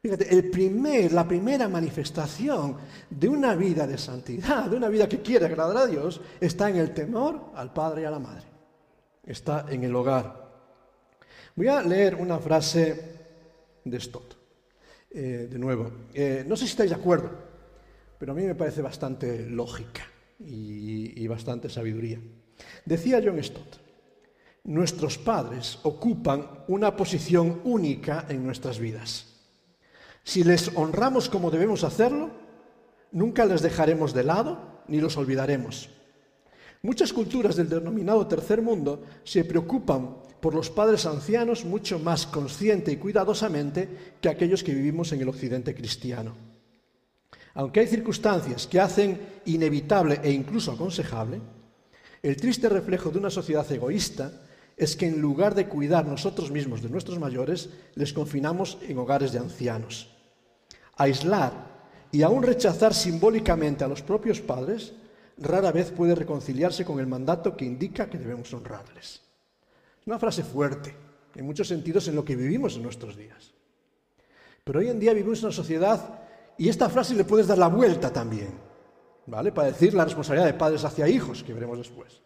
[0.00, 2.76] fíjate, la primera manifestación
[3.08, 6.76] de una vida de santidad, de una vida que quiere agradar a Dios, está en
[6.76, 8.44] el temor al padre y a la madre.
[9.24, 10.42] Está en el hogar.
[11.54, 13.20] Voy a leer una frase
[13.84, 14.36] de Stott.
[15.10, 17.51] Eh, de nuevo, eh, no sé si estáis de acuerdo
[18.22, 20.06] pero a mí me parece bastante lógica
[20.38, 22.20] y, bastante sabiduría.
[22.84, 23.78] Decía John Stott,
[24.62, 29.26] nuestros padres ocupan una posición única en nuestras vidas.
[30.22, 32.30] Si les honramos como debemos hacerlo,
[33.10, 35.88] nunca les dejaremos de lado ni los olvidaremos.
[36.80, 42.92] Muchas culturas del denominado tercer mundo se preocupan por los padres ancianos mucho más consciente
[42.92, 46.51] y cuidadosamente que aquellos que vivimos en el occidente cristiano.
[47.54, 51.40] Aunque hay circunstancias que hacen inevitable e incluso aconsejable,
[52.22, 54.32] el triste reflejo de una sociedad egoísta
[54.76, 59.32] es que en lugar de cuidar nosotros mismos de nuestros mayores, les confinamos en hogares
[59.32, 60.08] de ancianos.
[60.96, 61.52] Aislar
[62.10, 64.92] y aún rechazar simbólicamente a los propios padres
[65.38, 69.20] rara vez puede reconciliarse con el mandato que indica que debemos honrarles.
[70.06, 70.94] Una frase fuerte,
[71.34, 73.52] en muchos sentidos, en lo que vivimos en nuestros días.
[74.64, 76.21] Pero hoy en día vivimos en una sociedad
[76.58, 78.52] y esta frase le puedes dar la vuelta también,
[79.26, 79.52] ¿vale?
[79.52, 82.22] Para decir la responsabilidad de padres hacia hijos, que veremos después.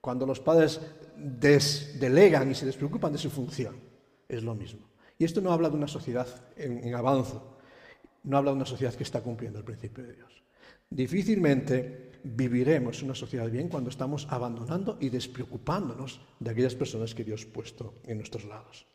[0.00, 0.80] Cuando los padres
[1.16, 3.76] delegan y se despreocupan de su función,
[4.28, 4.88] es lo mismo.
[5.18, 7.36] Y esto no habla de una sociedad en, en avance,
[8.24, 10.42] no habla de una sociedad que está cumpliendo el principio de Dios.
[10.90, 17.46] Difícilmente viviremos una sociedad bien cuando estamos abandonando y despreocupándonos de aquellas personas que Dios
[17.48, 18.86] ha puesto en nuestros lados.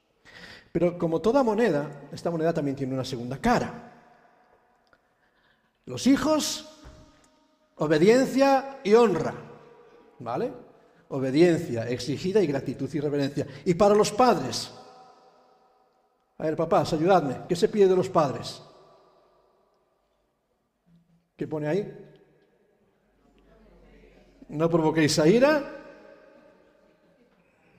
[0.72, 3.89] Pero como toda moneda, esta moneda también tiene una segunda cara.
[5.90, 6.70] Los hijos,
[7.78, 9.34] obediencia y honra.
[10.20, 10.54] ¿Vale?
[11.08, 13.48] Obediencia exigida y gratitud y reverencia.
[13.66, 14.72] Y para los padres.
[16.38, 17.40] A ver, papás, ayudadme.
[17.50, 18.62] ¿Qué se pide de los padres?
[21.36, 21.92] ¿Qué pone ahí?
[24.50, 25.76] No provoquéis a ira.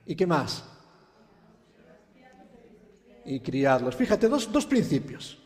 [0.05, 0.65] ¿Y qué más?
[3.23, 3.95] Y criarlos.
[3.95, 5.41] Fíjate, dos, dos principios.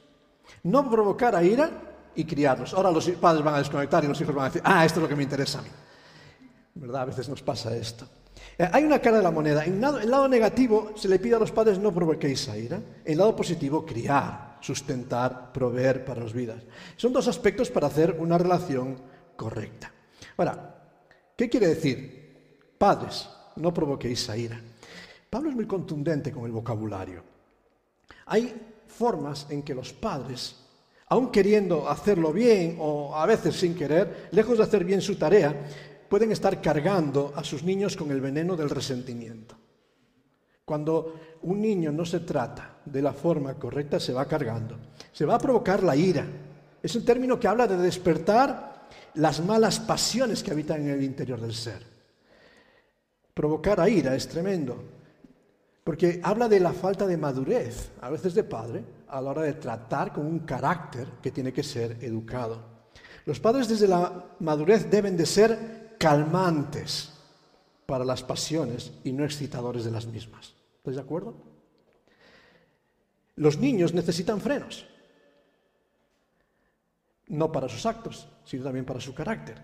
[0.63, 1.84] No provocar a ira
[2.15, 2.73] y criarlos.
[2.73, 5.03] Ahora los padres van a desconectar y los hijos van a decir, ah, esto es
[5.03, 5.69] lo que me interesa a mí.
[6.75, 7.03] ¿Verdad?
[7.03, 8.07] A veces nos pasa esto.
[8.57, 9.65] Eh, hay una cara de la moneda.
[9.65, 12.77] En el lado negativo se le pide a los padres no provoquéis a ira.
[12.77, 16.61] En el lado positivo, criar, sustentar, proveer para las vidas.
[16.95, 18.97] Son dos aspectos para hacer una relación
[19.35, 19.91] correcta.
[20.37, 20.75] Ahora,
[21.35, 22.75] ¿qué quiere decir?
[22.77, 24.59] Padres, no provoquéis a ira.
[25.29, 27.23] Pablo es muy contundente con el vocabulario.
[28.27, 28.53] Hay
[28.87, 30.64] formas en que los padres
[31.07, 35.67] aun queriendo hacerlo bien o a veces sin querer, lejos de hacer bien su tarea,
[36.09, 39.55] pueden estar cargando a sus niños con el veneno del resentimiento.
[40.63, 41.13] Cuando
[41.43, 44.77] un niño no se trata de la forma correcta, se va cargando.
[45.11, 46.25] Se va a provocar la ira.
[46.81, 51.39] Es un término que habla de despertar las malas pasiones que habitan en el interior
[51.39, 51.83] del ser.
[53.33, 54.81] Provocar a ira es tremendo,
[55.83, 59.53] porque habla de la falta de madurez, a veces de padre, a la hora de
[59.53, 62.75] tratar con un carácter que tiene que ser educado.
[63.25, 67.15] Los padres desde la madurez deben de ser calmantes,
[67.85, 70.53] para las pasiones y no excitadores de las mismas.
[70.77, 71.35] ¿Estáis de acuerdo?
[73.35, 74.87] Los niños necesitan frenos,
[77.27, 79.57] no para sus actos, sino también para su carácter.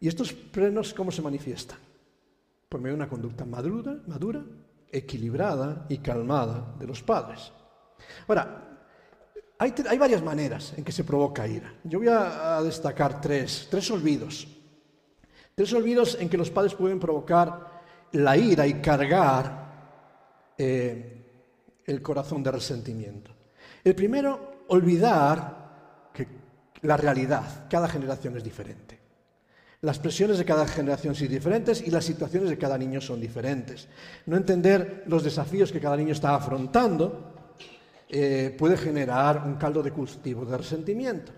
[0.00, 1.78] ¿Y estos frenos cómo se manifiestan?
[2.68, 4.44] Por medio de una conducta madura, madura
[4.90, 7.52] equilibrada y calmada de los padres.
[8.26, 8.64] Ahora,
[9.58, 11.72] hay, hay, varias maneras en que se provoca ira.
[11.84, 14.48] Yo voy a, destacar tres, tres olvidos.
[15.54, 21.24] Tres olvidos en que los padres pueden provocar la ira y cargar eh,
[21.84, 23.30] el corazón de resentimiento.
[23.82, 26.26] El primero, olvidar que
[26.82, 28.98] la realidad, cada generación es diferente.
[29.82, 33.86] Las presiones de cada generación son diferentes y las situaciones de cada niño son diferentes.
[34.24, 37.33] No entender los desafíos que cada niño está afrontando
[38.16, 41.32] eh, puede generar un caldo de cultivo de resentimiento.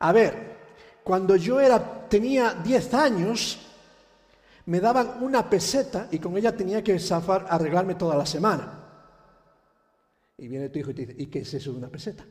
[0.00, 0.56] A ver,
[1.04, 3.64] cuando yo era, tenía 10 años,
[4.66, 8.86] me daban una peseta y con ella tenía que zafar, arreglarme toda la semana.
[10.36, 12.26] Y viene tu hijo y te dice, ¿y qué es eso de una peseta?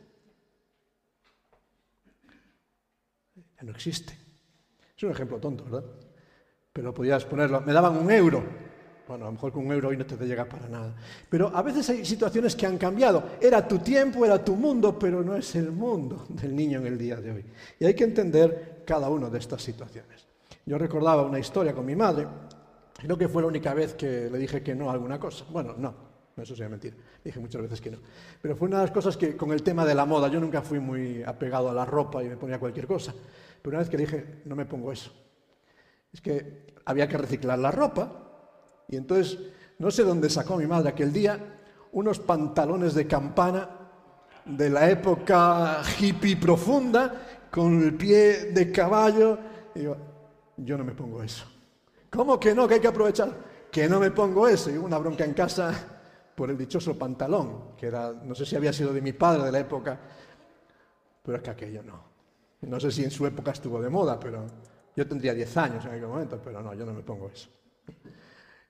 [3.34, 4.14] Ya no existe.
[4.98, 5.86] Es un ejemplo tonto, ¿verdad?
[6.74, 8.44] Pero podías ponerlo, me daban un euro.
[9.08, 10.94] Bueno, a lo mejor con un euro hoy no te llega para nada.
[11.30, 13.24] Pero a veces hay situaciones que han cambiado.
[13.40, 16.98] Era tu tiempo, era tu mundo, pero no es el mundo del niño en el
[16.98, 17.46] día de hoy.
[17.80, 20.28] Y hay que entender cada una de estas situaciones.
[20.66, 22.28] Yo recordaba una historia con mi madre.
[22.98, 25.46] Creo que fue la única vez que le dije que no a alguna cosa.
[25.50, 25.94] Bueno, no,
[26.36, 26.98] eso sería mentira.
[27.24, 28.00] Dije muchas veces que no.
[28.42, 30.62] Pero fue una de las cosas que con el tema de la moda, yo nunca
[30.62, 33.14] fui muy apegado a la ropa y me ponía cualquier cosa.
[33.62, 35.12] Pero una vez que dije, no me pongo eso.
[36.12, 38.27] Es que había que reciclar la ropa
[38.88, 39.38] y entonces,
[39.80, 41.56] no sé dónde sacó mi madre aquel día
[41.94, 43.70] unos pantalones de campana
[44.46, 49.38] de la época hippie profunda, con el pie de caballo.
[49.74, 49.98] Y digo,
[50.58, 51.46] yo no me pongo eso.
[52.10, 52.68] ¿Cómo que no?
[52.68, 53.34] Que hay que aprovechar.
[53.72, 54.70] Que no me pongo eso.
[54.70, 55.74] Y hubo una bronca en casa
[56.36, 59.52] por el dichoso pantalón, que era, no sé si había sido de mi padre de
[59.52, 60.00] la época,
[61.24, 62.04] pero es que aquello no.
[62.62, 64.46] No sé si en su época estuvo de moda, pero
[64.96, 67.50] yo tendría 10 años en aquel momento, pero no, yo no me pongo eso.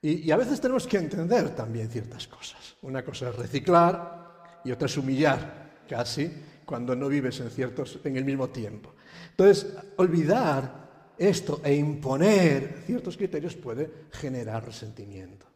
[0.01, 2.75] Y, a veces tenemos que entender también ciertas cosas.
[2.81, 6.31] Una cosa es reciclar y otra es humillar, casi,
[6.65, 8.93] cuando no vives en, ciertos, en el mismo tiempo.
[9.31, 15.47] Entonces, olvidar esto e imponer ciertos criterios puede generar resentimiento.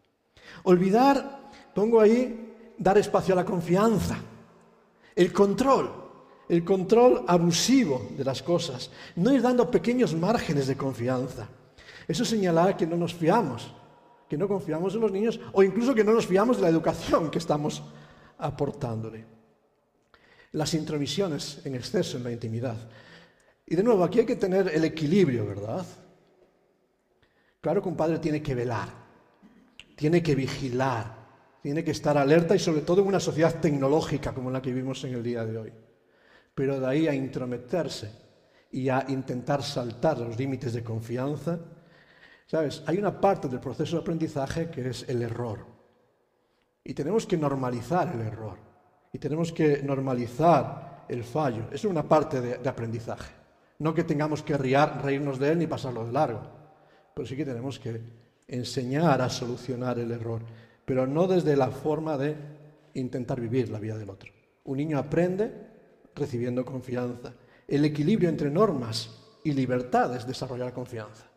[0.63, 4.17] Olvidar, pongo ahí, dar espacio a la confianza,
[5.15, 5.91] el control,
[6.49, 11.47] el control abusivo de las cosas, no ir dando pequeños márgenes de confianza.
[12.07, 13.71] Eso señala que no nos fiamos
[14.31, 17.29] que no confiamos en los niños o incluso que no nos fiamos de la educación
[17.29, 17.83] que estamos
[18.37, 19.25] aportándole.
[20.53, 22.77] Las intromisiones en exceso en la intimidad.
[23.67, 25.85] Y de nuevo, aquí hay que tener el equilibrio, ¿verdad?
[27.59, 28.87] Claro que un padre tiene que velar,
[29.97, 31.13] tiene que vigilar,
[31.61, 35.03] tiene que estar alerta y sobre todo en una sociedad tecnológica como la que vivimos
[35.03, 35.73] en el día de hoy.
[36.55, 38.09] Pero de ahí a intrometerse
[38.71, 41.59] y a intentar saltar los límites de confianza,
[42.51, 42.83] ¿Sabes?
[42.85, 45.59] Hay una parte del proceso de aprendizaje que es el error.
[46.83, 48.57] Y tenemos que normalizar el error.
[49.13, 51.67] Y tenemos que normalizar el fallo.
[51.71, 53.31] Es una parte de, aprendizaje.
[53.79, 56.41] No que tengamos que reírnos de él ni pasarlo de largo.
[57.13, 58.01] Pero sí que tenemos que
[58.49, 60.41] enseñar a solucionar el error.
[60.83, 62.35] Pero no desde la forma de
[62.95, 64.29] intentar vivir la vida del otro.
[64.65, 65.53] Un niño aprende
[66.13, 67.33] recibiendo confianza.
[67.65, 69.09] El equilibrio entre normas
[69.41, 71.30] y libertades desarrollar confianza.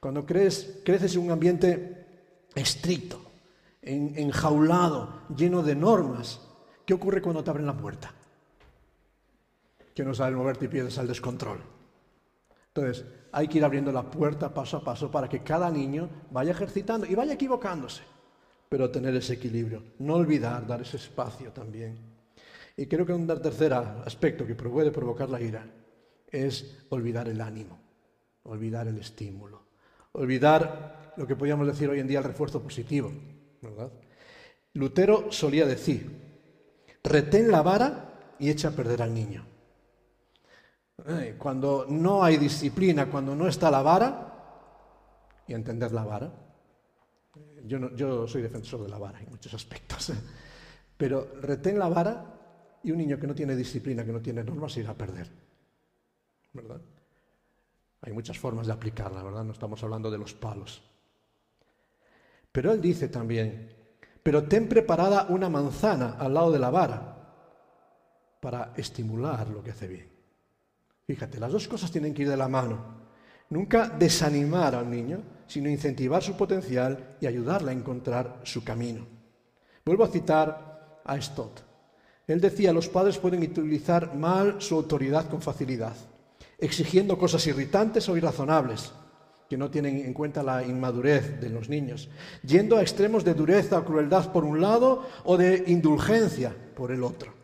[0.00, 3.20] Cuando creces en un ambiente estricto,
[3.82, 6.40] enjaulado, lleno de normas,
[6.86, 8.10] ¿qué ocurre cuando te abren la puerta?
[9.94, 11.60] Que no sabes moverte y pierdes al descontrol.
[12.68, 16.52] Entonces, hay que ir abriendo la puerta paso a paso para que cada niño vaya
[16.52, 18.02] ejercitando y vaya equivocándose,
[18.70, 21.98] pero tener ese equilibrio, no olvidar dar ese espacio también.
[22.74, 25.66] Y creo que un tercer aspecto que puede provocar la ira
[26.30, 27.78] es olvidar el ánimo,
[28.44, 29.69] olvidar el estímulo
[30.12, 33.12] olvidar lo que podríamos decir hoy en día el refuerzo positivo.
[33.60, 33.90] ¿verdad?
[34.74, 36.10] Lutero solía decir,
[37.02, 39.44] retén la vara y echa a perder al niño.
[41.38, 44.26] Cuando no hay disciplina, cuando no está la vara,
[45.46, 46.32] y entender la vara,
[47.64, 50.12] yo, yo soy defensor de la vara en muchos aspectos,
[50.96, 54.76] pero retén la vara y un niño que no tiene disciplina, que no tiene normas,
[54.76, 55.30] irá a perder.
[56.52, 56.80] ¿Verdad?
[58.02, 59.44] Hay muchas formas de aplicarla, ¿verdad?
[59.44, 60.82] No estamos hablando de los palos.
[62.52, 63.76] Pero él dice también,
[64.22, 67.16] pero ten preparada una manzana al lado de la vara
[68.40, 70.08] para estimular lo que hace bien.
[71.06, 73.00] Fíjate, las dos cosas tienen que ir de la mano.
[73.50, 79.06] Nunca desanimar al niño, sino incentivar su potencial y ayudarla a encontrar su camino.
[79.84, 81.60] Vuelvo a citar a Stott.
[82.26, 85.96] Él decía, los padres pueden utilizar mal su autoridad con facilidad,
[86.60, 88.92] exigiendo cosas irritantes o irrazonables,
[89.48, 92.08] que no tienen en cuenta la inmadurez de los niños,
[92.44, 97.02] yendo a extremos de dureza o crueldad por un lado o de indulgencia por el
[97.02, 97.34] otro,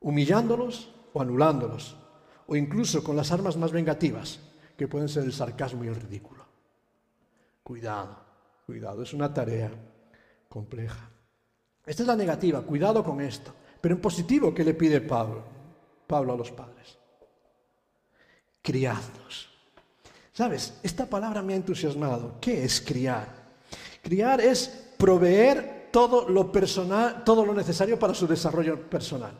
[0.00, 1.96] humillándolos o anulándolos,
[2.46, 4.40] o incluso con las armas más vengativas,
[4.76, 6.44] que pueden ser el sarcasmo y el ridículo.
[7.62, 8.18] Cuidado,
[8.66, 9.70] cuidado, es una tarea
[10.48, 11.10] compleja.
[11.86, 13.54] Esta es la negativa, cuidado con esto.
[13.80, 15.44] Pero en positivo, ¿qué le pide Pablo?
[16.06, 16.98] Pablo a los padres.
[18.64, 19.50] Criadlos.
[20.32, 20.78] ¿Sabes?
[20.82, 22.36] Esta palabra me ha entusiasmado.
[22.40, 23.28] ¿Qué es criar?
[24.02, 29.32] Criar es proveer todo lo personal, todo lo necesario para su desarrollo personal.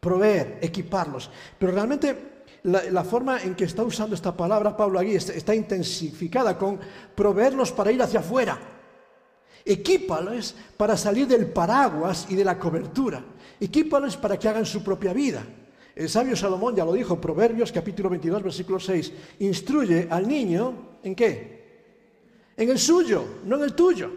[0.00, 1.30] Proveer, equiparlos.
[1.58, 6.80] Pero realmente la, forma en que está usando esta palabra Pablo aquí está, intensificada con
[7.14, 8.58] proveerlos para ir hacia afuera.
[9.66, 13.22] Equípales para salir del paraguas y de la cobertura.
[13.60, 15.44] Equípales para que hagan su propia vida.
[15.94, 21.14] El sabio Salomón ya lo dijo, Proverbios capítulo 22, versículo 6, instruye al niño en
[21.14, 21.62] qué?
[22.56, 24.10] En el suyo, no en el tuyo.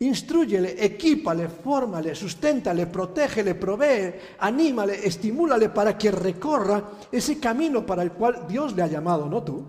[0.00, 8.12] Instruyele, equípale, fórmale, susténtale, protégele, provee, anímale, estimúlale para que recorra ese camino para el
[8.12, 9.64] cual Dios le ha llamado, no tú.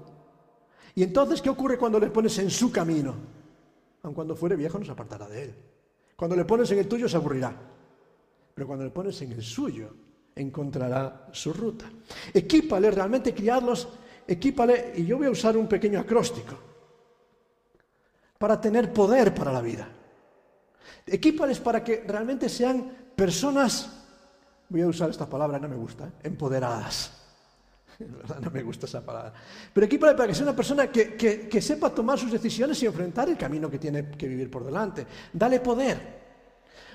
[0.96, 3.16] Y entonces, ¿qué ocurre cuando le pones en su camino?
[4.04, 5.56] Aun cuando fuere viejo no se apartará de él.
[6.16, 7.56] Cuando le pones en el tuyo se aburrirá.
[8.54, 9.90] Pero cuando le pones en el suyo,
[10.36, 11.86] encontrará su ruta.
[12.34, 13.88] Equípale, realmente criarlos,
[14.28, 16.56] equípale, y yo voy a usar un pequeño acróstico,
[18.38, 19.88] para tener poder para la vida.
[21.06, 24.04] Equípales para que realmente sean personas,
[24.70, 26.12] voy a usar esta palabra, no me gusta, ¿eh?
[26.24, 27.12] empoderadas.
[28.42, 29.32] No me gusta esa palabra.
[29.72, 33.30] Pero equípale para que sea una persona que, que sepa tomar sus decisiones y enfrentar
[33.30, 35.08] el camino que tiene que vivir por delante.
[35.32, 35.98] Dale poder.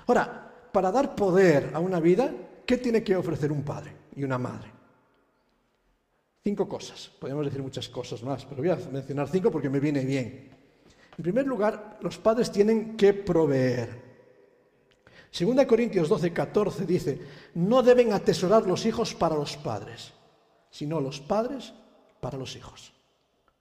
[0.06, 2.30] Ahora, para dar poder a una vida,
[2.66, 4.70] ¿qué tiene que ofrecer un padre y una madre?
[6.42, 7.10] Cinco cosas.
[7.18, 10.50] Podríamos decir muchas cosas más, pero voy a mencionar cinco porque me viene bien.
[11.16, 14.10] En primer lugar, los padres tienen que proveer.
[15.30, 17.20] Segunda Corintios 12, 14 dice,
[17.54, 20.12] no deben atesorar los hijos para los padres,
[20.70, 21.72] sino los padres
[22.20, 22.92] para los hijos.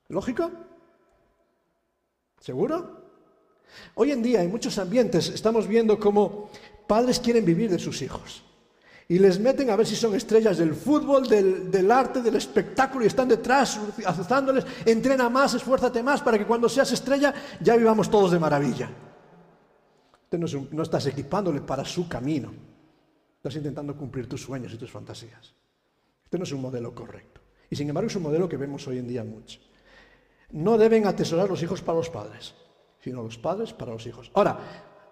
[0.07, 0.49] ¿Lógico?
[2.39, 2.99] ¿Seguro?
[3.95, 6.49] Hoy en día en muchos ambientes estamos viendo cómo
[6.87, 8.43] padres quieren vivir de sus hijos
[9.11, 13.07] y les meten a ver si son estrellas del fútbol, del, arte, del espectáculo y
[13.07, 18.29] están detrás azuzándoles, entrena más, esfuérzate más para que cuando seas estrella ya vivamos todos
[18.29, 18.87] de maravilla.
[20.31, 22.53] no, no estás equipándole para su camino,
[23.37, 25.55] estás intentando cumplir tus sueños y tus fantasías.
[26.23, 27.41] Este no es un modelo correcto.
[27.67, 29.59] Y sin embargo es un modelo que vemos hoy en día mucho.
[30.51, 32.53] No deben atesorar los hijos para los padres,
[32.99, 34.29] sino los padres para los hijos.
[34.35, 34.59] Ahora,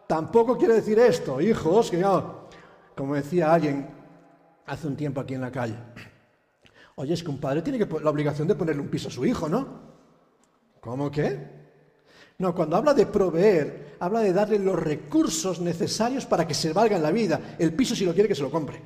[0.07, 2.23] tampoco quiere decir esto, hijos, que ya
[2.97, 3.87] como decía alguien
[4.65, 5.75] hace un tiempo aquí en la calle,
[6.95, 9.47] oye, es que un padre tiene la obligación de ponerle un piso a su hijo,
[9.47, 9.67] ¿no?
[10.81, 11.57] ¿Cómo qué?
[12.39, 16.95] No, cuando habla de proveer, habla de darle los recursos necesarios para que se valga
[16.95, 17.55] en la vida.
[17.57, 18.81] El piso si lo quiere que se lo compre,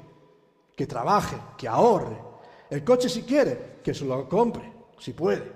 [0.76, 2.17] que trabaje, que ahorre.
[2.69, 5.52] El coche si quiere, que se lo compre, si puede.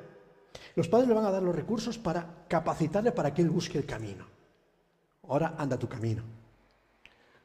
[0.76, 3.86] Los padres le van a dar los recursos para capacitarle para que él busque el
[3.86, 4.26] camino.
[5.28, 6.45] Ahora anda tu camino.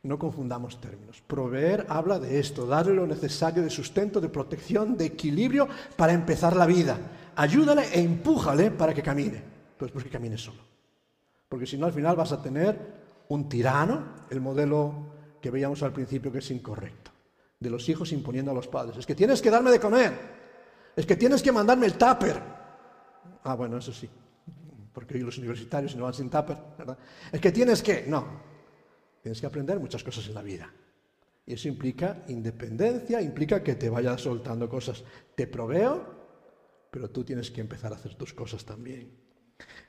[0.02, 1.22] No confundamos términos.
[1.26, 6.56] Proveer habla de esto, darle lo necesario de sustento, de protección, de equilibrio para empezar
[6.56, 6.98] la vida.
[7.36, 9.42] Ayúdale e empújale para que camine.
[9.76, 10.60] Pues porque camine solo.
[11.48, 12.78] Porque si no, al final vas a tener
[13.28, 14.94] un tirano, el modelo
[15.40, 17.10] que veíamos al principio que es incorrecto,
[17.58, 18.96] de los hijos imponiendo a los padres.
[18.98, 20.12] Es que tienes que darme de comer,
[20.94, 22.40] es que tienes que mandarme el tupper.
[23.44, 24.08] Ah, bueno, eso sí,
[24.92, 26.98] porque hoy los universitarios no van sin tupper, ¿verdad?
[27.32, 28.26] Es que tienes que, no,
[29.22, 30.72] Tienes que aprender muchas cosas en la vida.
[31.46, 35.02] Y eso implica independencia, implica que te vayas soltando cosas.
[35.34, 36.20] Te proveo,
[36.90, 39.10] pero tú tienes que empezar a hacer tus cosas también.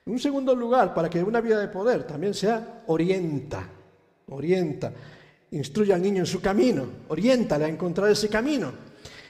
[0.05, 3.69] En un segundo lugar, para que una vida de poder también sea, orienta,
[4.27, 4.91] orienta,
[5.51, 8.71] instruye al niño en su camino, oriéntale a encontrar ese camino.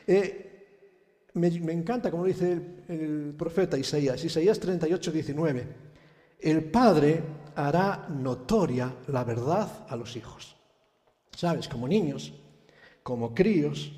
[0.07, 5.90] Eh, me, encanta, como dice el, el profeta Isaías, Isaías 38, 19.
[6.41, 7.23] El padre
[7.55, 10.55] hará notoria la verdad a los hijos.
[11.35, 11.67] ¿Sabes?
[11.67, 12.33] Como niños,
[13.03, 13.91] como críos,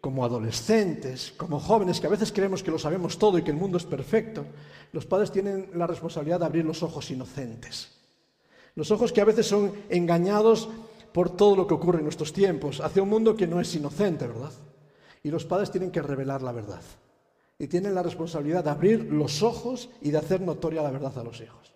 [0.00, 3.56] como adolescentes, como jóvenes que a veces creemos que lo sabemos todo y que el
[3.56, 4.44] mundo es perfecto,
[4.92, 7.92] los padres tienen la responsabilidad de abrir los ojos inocentes.
[8.74, 10.68] Los ojos que a veces son engañados
[11.12, 14.26] por todo lo que ocurre en nuestros tiempos, hacia un mundo que no es inocente,
[14.26, 14.52] ¿verdad?
[15.22, 16.82] Y los padres tienen que revelar la verdad.
[17.58, 21.22] y tienen la responsabilidad de abrir los ojos y de hacer notoria la verdad a
[21.22, 21.72] los hijos.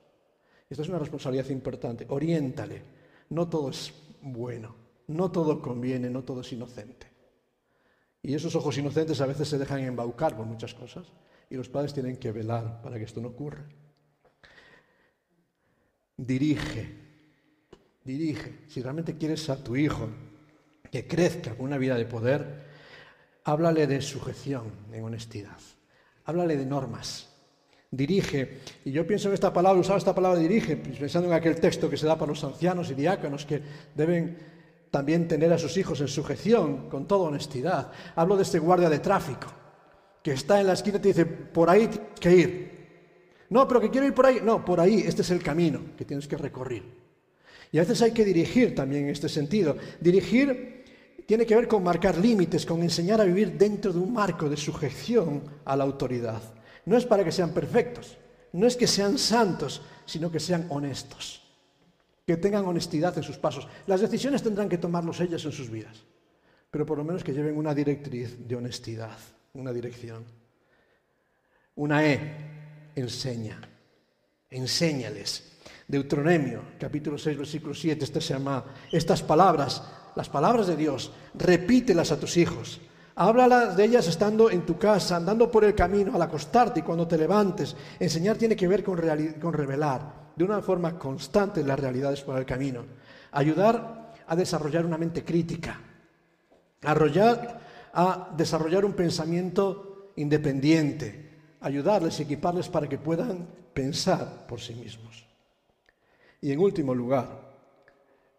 [0.69, 2.07] Esta es una responsabilidad importante.
[2.09, 2.83] Oriéntale.
[3.31, 4.75] No todo es bueno,
[5.09, 7.09] no todo conviene, no todo es inocente.
[8.23, 11.07] Y esos ojos inocentes a veces se dejan embaucar por muchas cosas
[11.49, 13.69] y los padres tienen que velar para que esto no ocurra.
[16.17, 16.97] Dirige,
[18.03, 18.65] dirige.
[18.69, 20.09] Si realmente quieres a tu hijo
[20.91, 22.67] que crezca con una vida de poder,
[23.45, 25.59] háblale de sujeción en honestidad.
[26.25, 27.36] Háblale de normas.
[27.97, 28.59] Dirige.
[28.85, 31.97] Y yo pienso en esta palabra, usaba esta palabra dirige, pensando en aquel texto que
[31.97, 33.63] se da para los ancianos y diáconos que
[33.95, 34.37] deben
[34.91, 37.91] también tener a sus hijos en sujeción con toda honestidad.
[38.15, 39.49] Hablo de este guardia de tráfico
[40.23, 42.77] que está en la esquina y te dice, por ahí tienes que ir.
[43.49, 44.41] No, pero que quiero ir por ahí.
[44.43, 46.83] No, por ahí, este es el camino que tienes que recorrer.
[47.73, 49.77] Y a veces hay que dirigir también en este sentido.
[50.01, 50.85] Dirigir
[51.27, 54.57] tiene que ver con marcar límites, con enseñar a vivir dentro de un marco de
[54.57, 56.43] sujeción a la autoridad.
[56.87, 58.17] No es para que sean perfectos,
[58.53, 61.43] no es que sean santos, sino que sean honestos,
[62.27, 63.69] que tengan honestidad en sus pasos.
[63.87, 66.05] Las decisiones tendrán que tomarlos ellas en sus vidas,
[66.71, 69.19] pero por lo menos que lleven una directriz de honestidad,
[69.53, 70.25] una dirección.
[71.75, 73.61] Una E, enseña,
[74.49, 75.53] enséñales.
[75.87, 79.83] Deuteronomio, capítulo 6, versículo 7, este se llama, estas palabras
[80.17, 82.81] las palabras de Dios, repítelas a tus hijos.
[83.19, 87.09] Háblalas de ellas estando en tu casa, andando por el camino, al acostarte y cuando
[87.09, 87.75] te levantes.
[87.99, 89.01] Enseñar tiene que ver con,
[89.41, 92.85] con revelar de una forma constante las realidades por el camino.
[93.33, 95.81] Ayudar a desarrollar una mente crítica.
[96.83, 97.61] Arrollar,
[97.95, 101.57] a desarrollar un pensamiento independiente.
[101.61, 105.27] Ayudarles y equiparles para que puedan pensar por sí mismos.
[106.43, 107.46] Y en último lugar,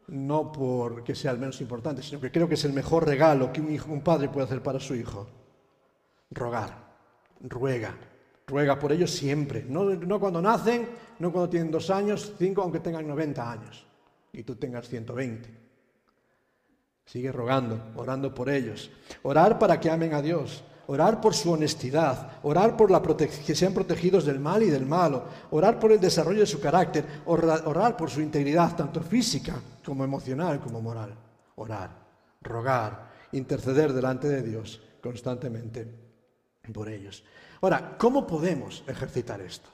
[0.07, 3.61] no porque sea el menos importante, sino que creo que es el mejor regalo que
[3.61, 5.27] un, un padre puede hacer para su hijo.
[6.31, 6.87] Rogar,
[7.41, 7.95] ruega,
[8.47, 10.87] ruega por ellos siempre, no, no cuando nacen,
[11.19, 13.85] no cuando tienen dos años, cinco, aunque tengan 90 años
[14.31, 15.49] y tú tengas 120.
[17.05, 18.91] Sigue rogando, orando por ellos.
[19.23, 23.73] Orar para que amen a Dios, orar por su honestidad, orar por la que sean
[23.73, 28.09] protegidos del mal y del malo, orar por el desarrollo de su carácter, orar por
[28.09, 31.15] su integridad, tanto física como emocional como moral.
[31.55, 31.91] Orar,
[32.41, 35.87] rogar, interceder delante de Dios constantemente
[36.73, 37.23] por ellos.
[37.61, 39.69] Ahora, ¿cómo podemos ejercitar esto?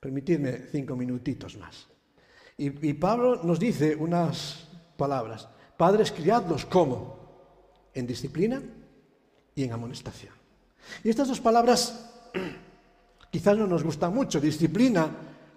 [0.00, 1.88] Permitidme cinco minutitos más.
[2.56, 5.48] Y, y Pablo nos dice unas palabras.
[5.76, 7.24] Padres, criadlos como?
[7.92, 8.62] En disciplina
[9.54, 10.32] y en amonestación.
[11.02, 12.10] Y estas dos palabras
[13.30, 14.40] quizás no nos gustan mucho.
[14.40, 15.08] Disciplina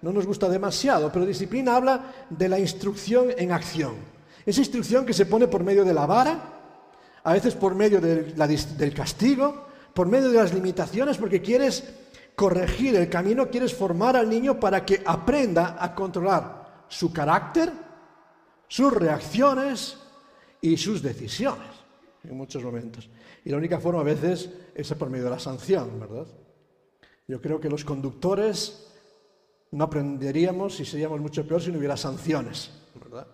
[0.01, 3.95] no nos gusta demasiado, pero disciplina habla de la instrucción en acción.
[4.45, 6.39] Esa instrucción que se pone por medio de la vara,
[7.23, 11.83] a veces por medio del castigo, por medio de las limitaciones, porque quieres
[12.35, 17.73] corregir el camino, quieres formar al niño para que aprenda a controlar su carácter,
[18.67, 19.97] sus reacciones
[20.61, 21.86] y sus decisiones
[22.23, 23.09] en muchos momentos.
[23.45, 26.27] Y la única forma a veces es por medio de la sanción, ¿verdad?
[27.27, 28.87] Yo creo que los conductores
[29.71, 33.27] no aprenderíamos y seríamos mucho peor si no hubiera sanciones, ¿verdad?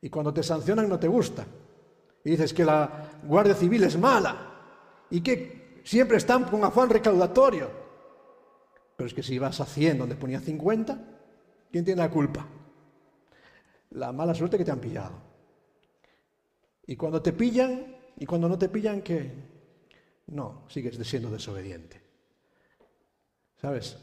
[0.00, 1.46] Y cuando te sancionan no te gusta.
[2.24, 7.70] Y dices que la Guardia Civil es mala y que siempre están con afán recaudatorio.
[8.96, 10.98] Pero es que si vas a 100 donde ponía 50,
[11.70, 12.46] ¿quién tiene la culpa?
[13.90, 15.31] La mala suerte que te han pillado.
[16.86, 19.30] Y cuando te pillan, y cuando no te pillan, ¿qué?
[20.26, 22.00] No, sigues siendo desobediente.
[23.60, 23.96] ¿Sabes?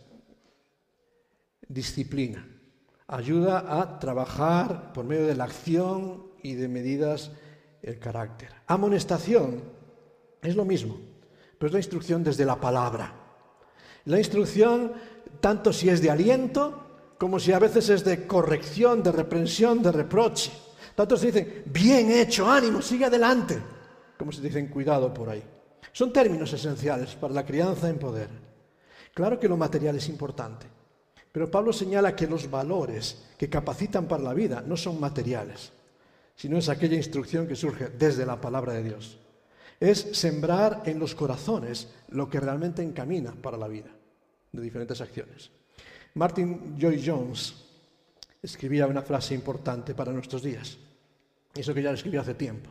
[1.70, 2.46] disciplina.
[3.08, 7.32] Ayuda a trabajar por medio de la acción y de medidas
[7.82, 8.50] el carácter.
[8.68, 9.64] Amonestación
[10.42, 11.00] es lo mismo,
[11.58, 13.14] pero es la instrucción desde la palabra.
[14.06, 14.94] La instrucción,
[15.40, 19.92] tanto si es de aliento, como si a veces es de corrección, de reprensión, de
[19.92, 20.52] reproche.
[21.00, 23.58] Tanto se dicen, bien hecho, ánimo, sigue adelante,
[24.18, 25.42] como se dicen, cuidado por ahí.
[25.94, 28.28] Son términos esenciales para la crianza en poder.
[29.14, 30.68] Claro que lo material es importante,
[31.32, 35.72] pero Pablo señala que los valores que capacitan para la vida no son materiales,
[36.36, 39.20] sino es aquella instrucción que surge desde la palabra de Dios.
[39.80, 43.90] Es sembrar en los corazones lo que realmente encamina para la vida,
[44.52, 45.50] de diferentes acciones.
[46.16, 47.56] Martin Joy Jones
[48.42, 50.78] escribía una frase importante para nuestros días,
[51.60, 52.70] eso que ya lo escribió hace tiempo.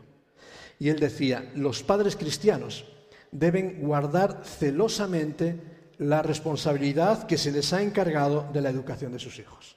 [0.78, 2.84] Y él decía, los padres cristianos
[3.30, 5.60] deben guardar celosamente
[5.98, 9.76] la responsabilidad que se les ha encargado de la educación de sus hijos.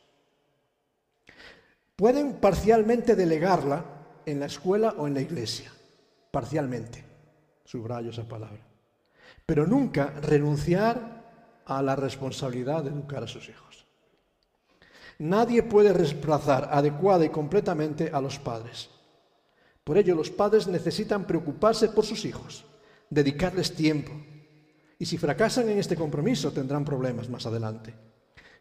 [1.95, 3.86] Pueden parcialmente delegarla
[4.26, 5.72] en la escuela o en la iglesia,
[6.32, 7.03] parcialmente,
[7.66, 8.68] subrayo esa palabra.
[9.45, 13.86] pero nunca renunciar a la responsabilidad de educar a sus hijos.
[15.20, 18.89] Nadie puede reemplazar adecuada y completamente a los padres.
[19.84, 22.65] Por ello, los padres necesitan preocuparse por sus hijos,
[23.09, 24.11] dedicarles tiempo.
[24.99, 27.95] Y si fracasan en este compromiso, tendrán problemas más adelante.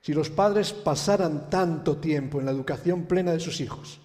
[0.00, 4.00] Si los padres pasaran tanto tiempo en la educación plena de sus hijos,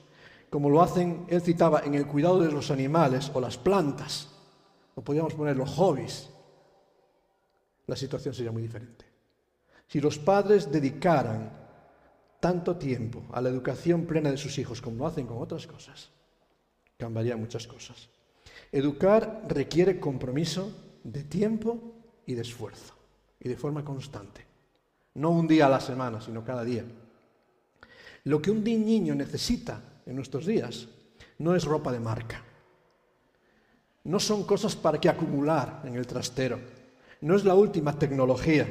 [0.50, 4.30] como lo hacen, él citaba, en el cuidado de los animales o las plantas,
[4.96, 6.30] o podríamos poner los hobbies,
[7.88, 9.06] la situación sería muy diferente.
[9.88, 11.52] Si los padres dedicaran
[12.40, 16.12] tanto tiempo a la educación plena de sus hijos como lo hacen con otras cosas,
[16.98, 18.10] cambiaría muchas cosas.
[18.72, 21.94] Educar requiere compromiso de tiempo
[22.26, 22.94] y de esfuerzo,
[23.40, 24.46] y de forma constante.
[25.16, 26.84] No un día a la semana, sino cada día.
[28.26, 30.88] Lo que un niño necesita en nuestros días
[31.40, 32.44] no es ropa de marca.
[34.04, 36.60] No son cosas para que acumular en el trastero.
[37.22, 38.68] No es la última tecnología.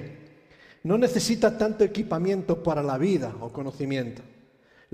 [0.82, 4.22] No necesita tanto equipamiento para la vida o conocimiento.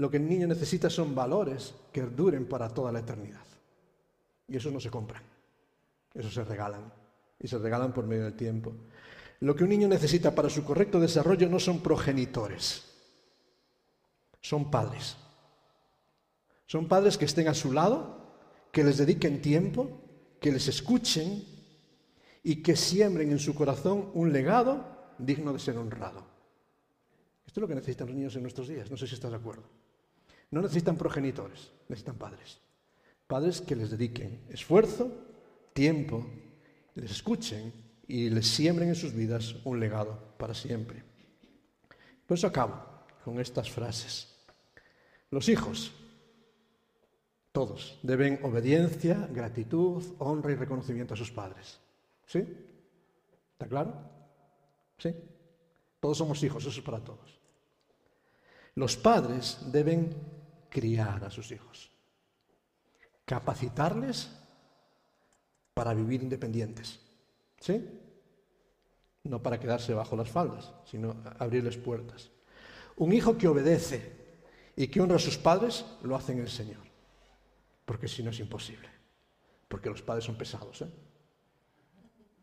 [0.00, 3.44] Lo que el niño necesita son valores que duren para toda la eternidad.
[4.48, 5.22] Y eso no se compran.
[6.14, 6.90] Eso se regalan.
[7.38, 8.72] Y se regalan por medio del tiempo.
[9.40, 12.82] Lo que un niño necesita para su correcto desarrollo no son progenitores,
[14.40, 15.18] son padres.
[16.64, 18.38] Son padres que estén a su lado,
[18.72, 20.00] que les dediquen tiempo,
[20.40, 21.44] que les escuchen
[22.42, 26.24] y que siembren en su corazón un legado digno de ser honrado.
[27.46, 29.36] Esto es lo que necesitan los niños en nuestros días, no sé si estás de
[29.36, 29.79] acuerdo.
[30.50, 32.60] No necesitan progenitores, necesitan padres.
[33.26, 35.10] Padres que les dediquen esfuerzo,
[35.72, 36.26] tiempo,
[36.94, 37.72] les escuchen
[38.08, 41.04] y les siembren en sus vidas un legado para siempre.
[42.26, 42.74] Por eso acabo
[43.24, 44.28] con estas frases.
[45.30, 45.92] Los hijos,
[47.52, 51.80] todos, deben obediencia, gratitud, honra y reconocimiento a sus padres.
[52.26, 52.44] ¿Sí?
[53.52, 53.94] ¿Está claro?
[54.98, 55.14] ¿Sí?
[56.00, 57.38] Todos somos hijos, eso es para todos.
[58.74, 60.14] Los padres deben
[60.70, 61.90] criar a sus hijos,
[63.24, 64.30] capacitarles
[65.74, 67.00] para vivir independientes.
[67.58, 67.86] ¿Sí?
[69.24, 72.30] No para quedarse bajo las faldas, sino abrirles puertas.
[72.96, 74.20] Un hijo que obedece
[74.76, 76.82] y que honra a sus padres, lo hace en el Señor.
[77.84, 78.88] Porque si no es imposible.
[79.68, 80.82] Porque los padres son pesados.
[80.82, 80.90] ¿eh?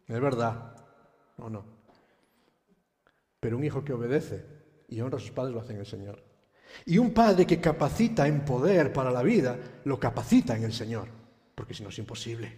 [0.07, 0.75] Es verdad.
[1.37, 1.65] No, no.
[3.39, 4.45] Pero un hijo que obedece
[4.87, 6.26] y honra a sus padres lo hace en el Señor.
[6.85, 11.07] Y un padre que capacita en poder para la vida, lo capacita en el Señor.
[11.55, 12.57] Porque si no es imposible.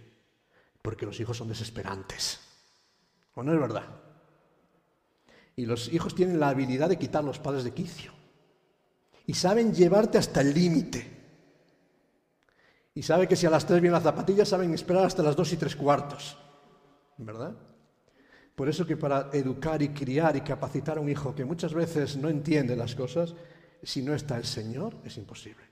[0.82, 2.40] Porque los hijos son desesperantes.
[3.34, 3.86] ¿O no es verdad?
[5.56, 8.12] Y los hijos tienen la habilidad de quitar los padres de quicio.
[9.26, 11.18] Y saben llevarte hasta el límite.
[12.94, 15.52] Y saben que si a las tres vienen las zapatillas, saben esperar hasta las dos
[15.52, 16.36] y tres cuartos.
[17.18, 17.54] ¿Verdad?
[18.54, 22.16] Por eso que para educar y criar y capacitar a un hijo que muchas veces
[22.16, 23.34] no entiende las cosas,
[23.82, 25.64] si no está el Señor, es imposible.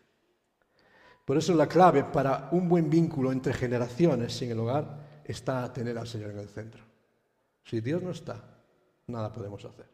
[1.25, 5.99] Por eso la clave para un buen vínculo entre generaciones en el hogar está tener
[5.99, 6.83] al Señor en el centro.
[7.65, 8.43] Si Dios no está,
[9.07, 9.89] nada podemos hacer.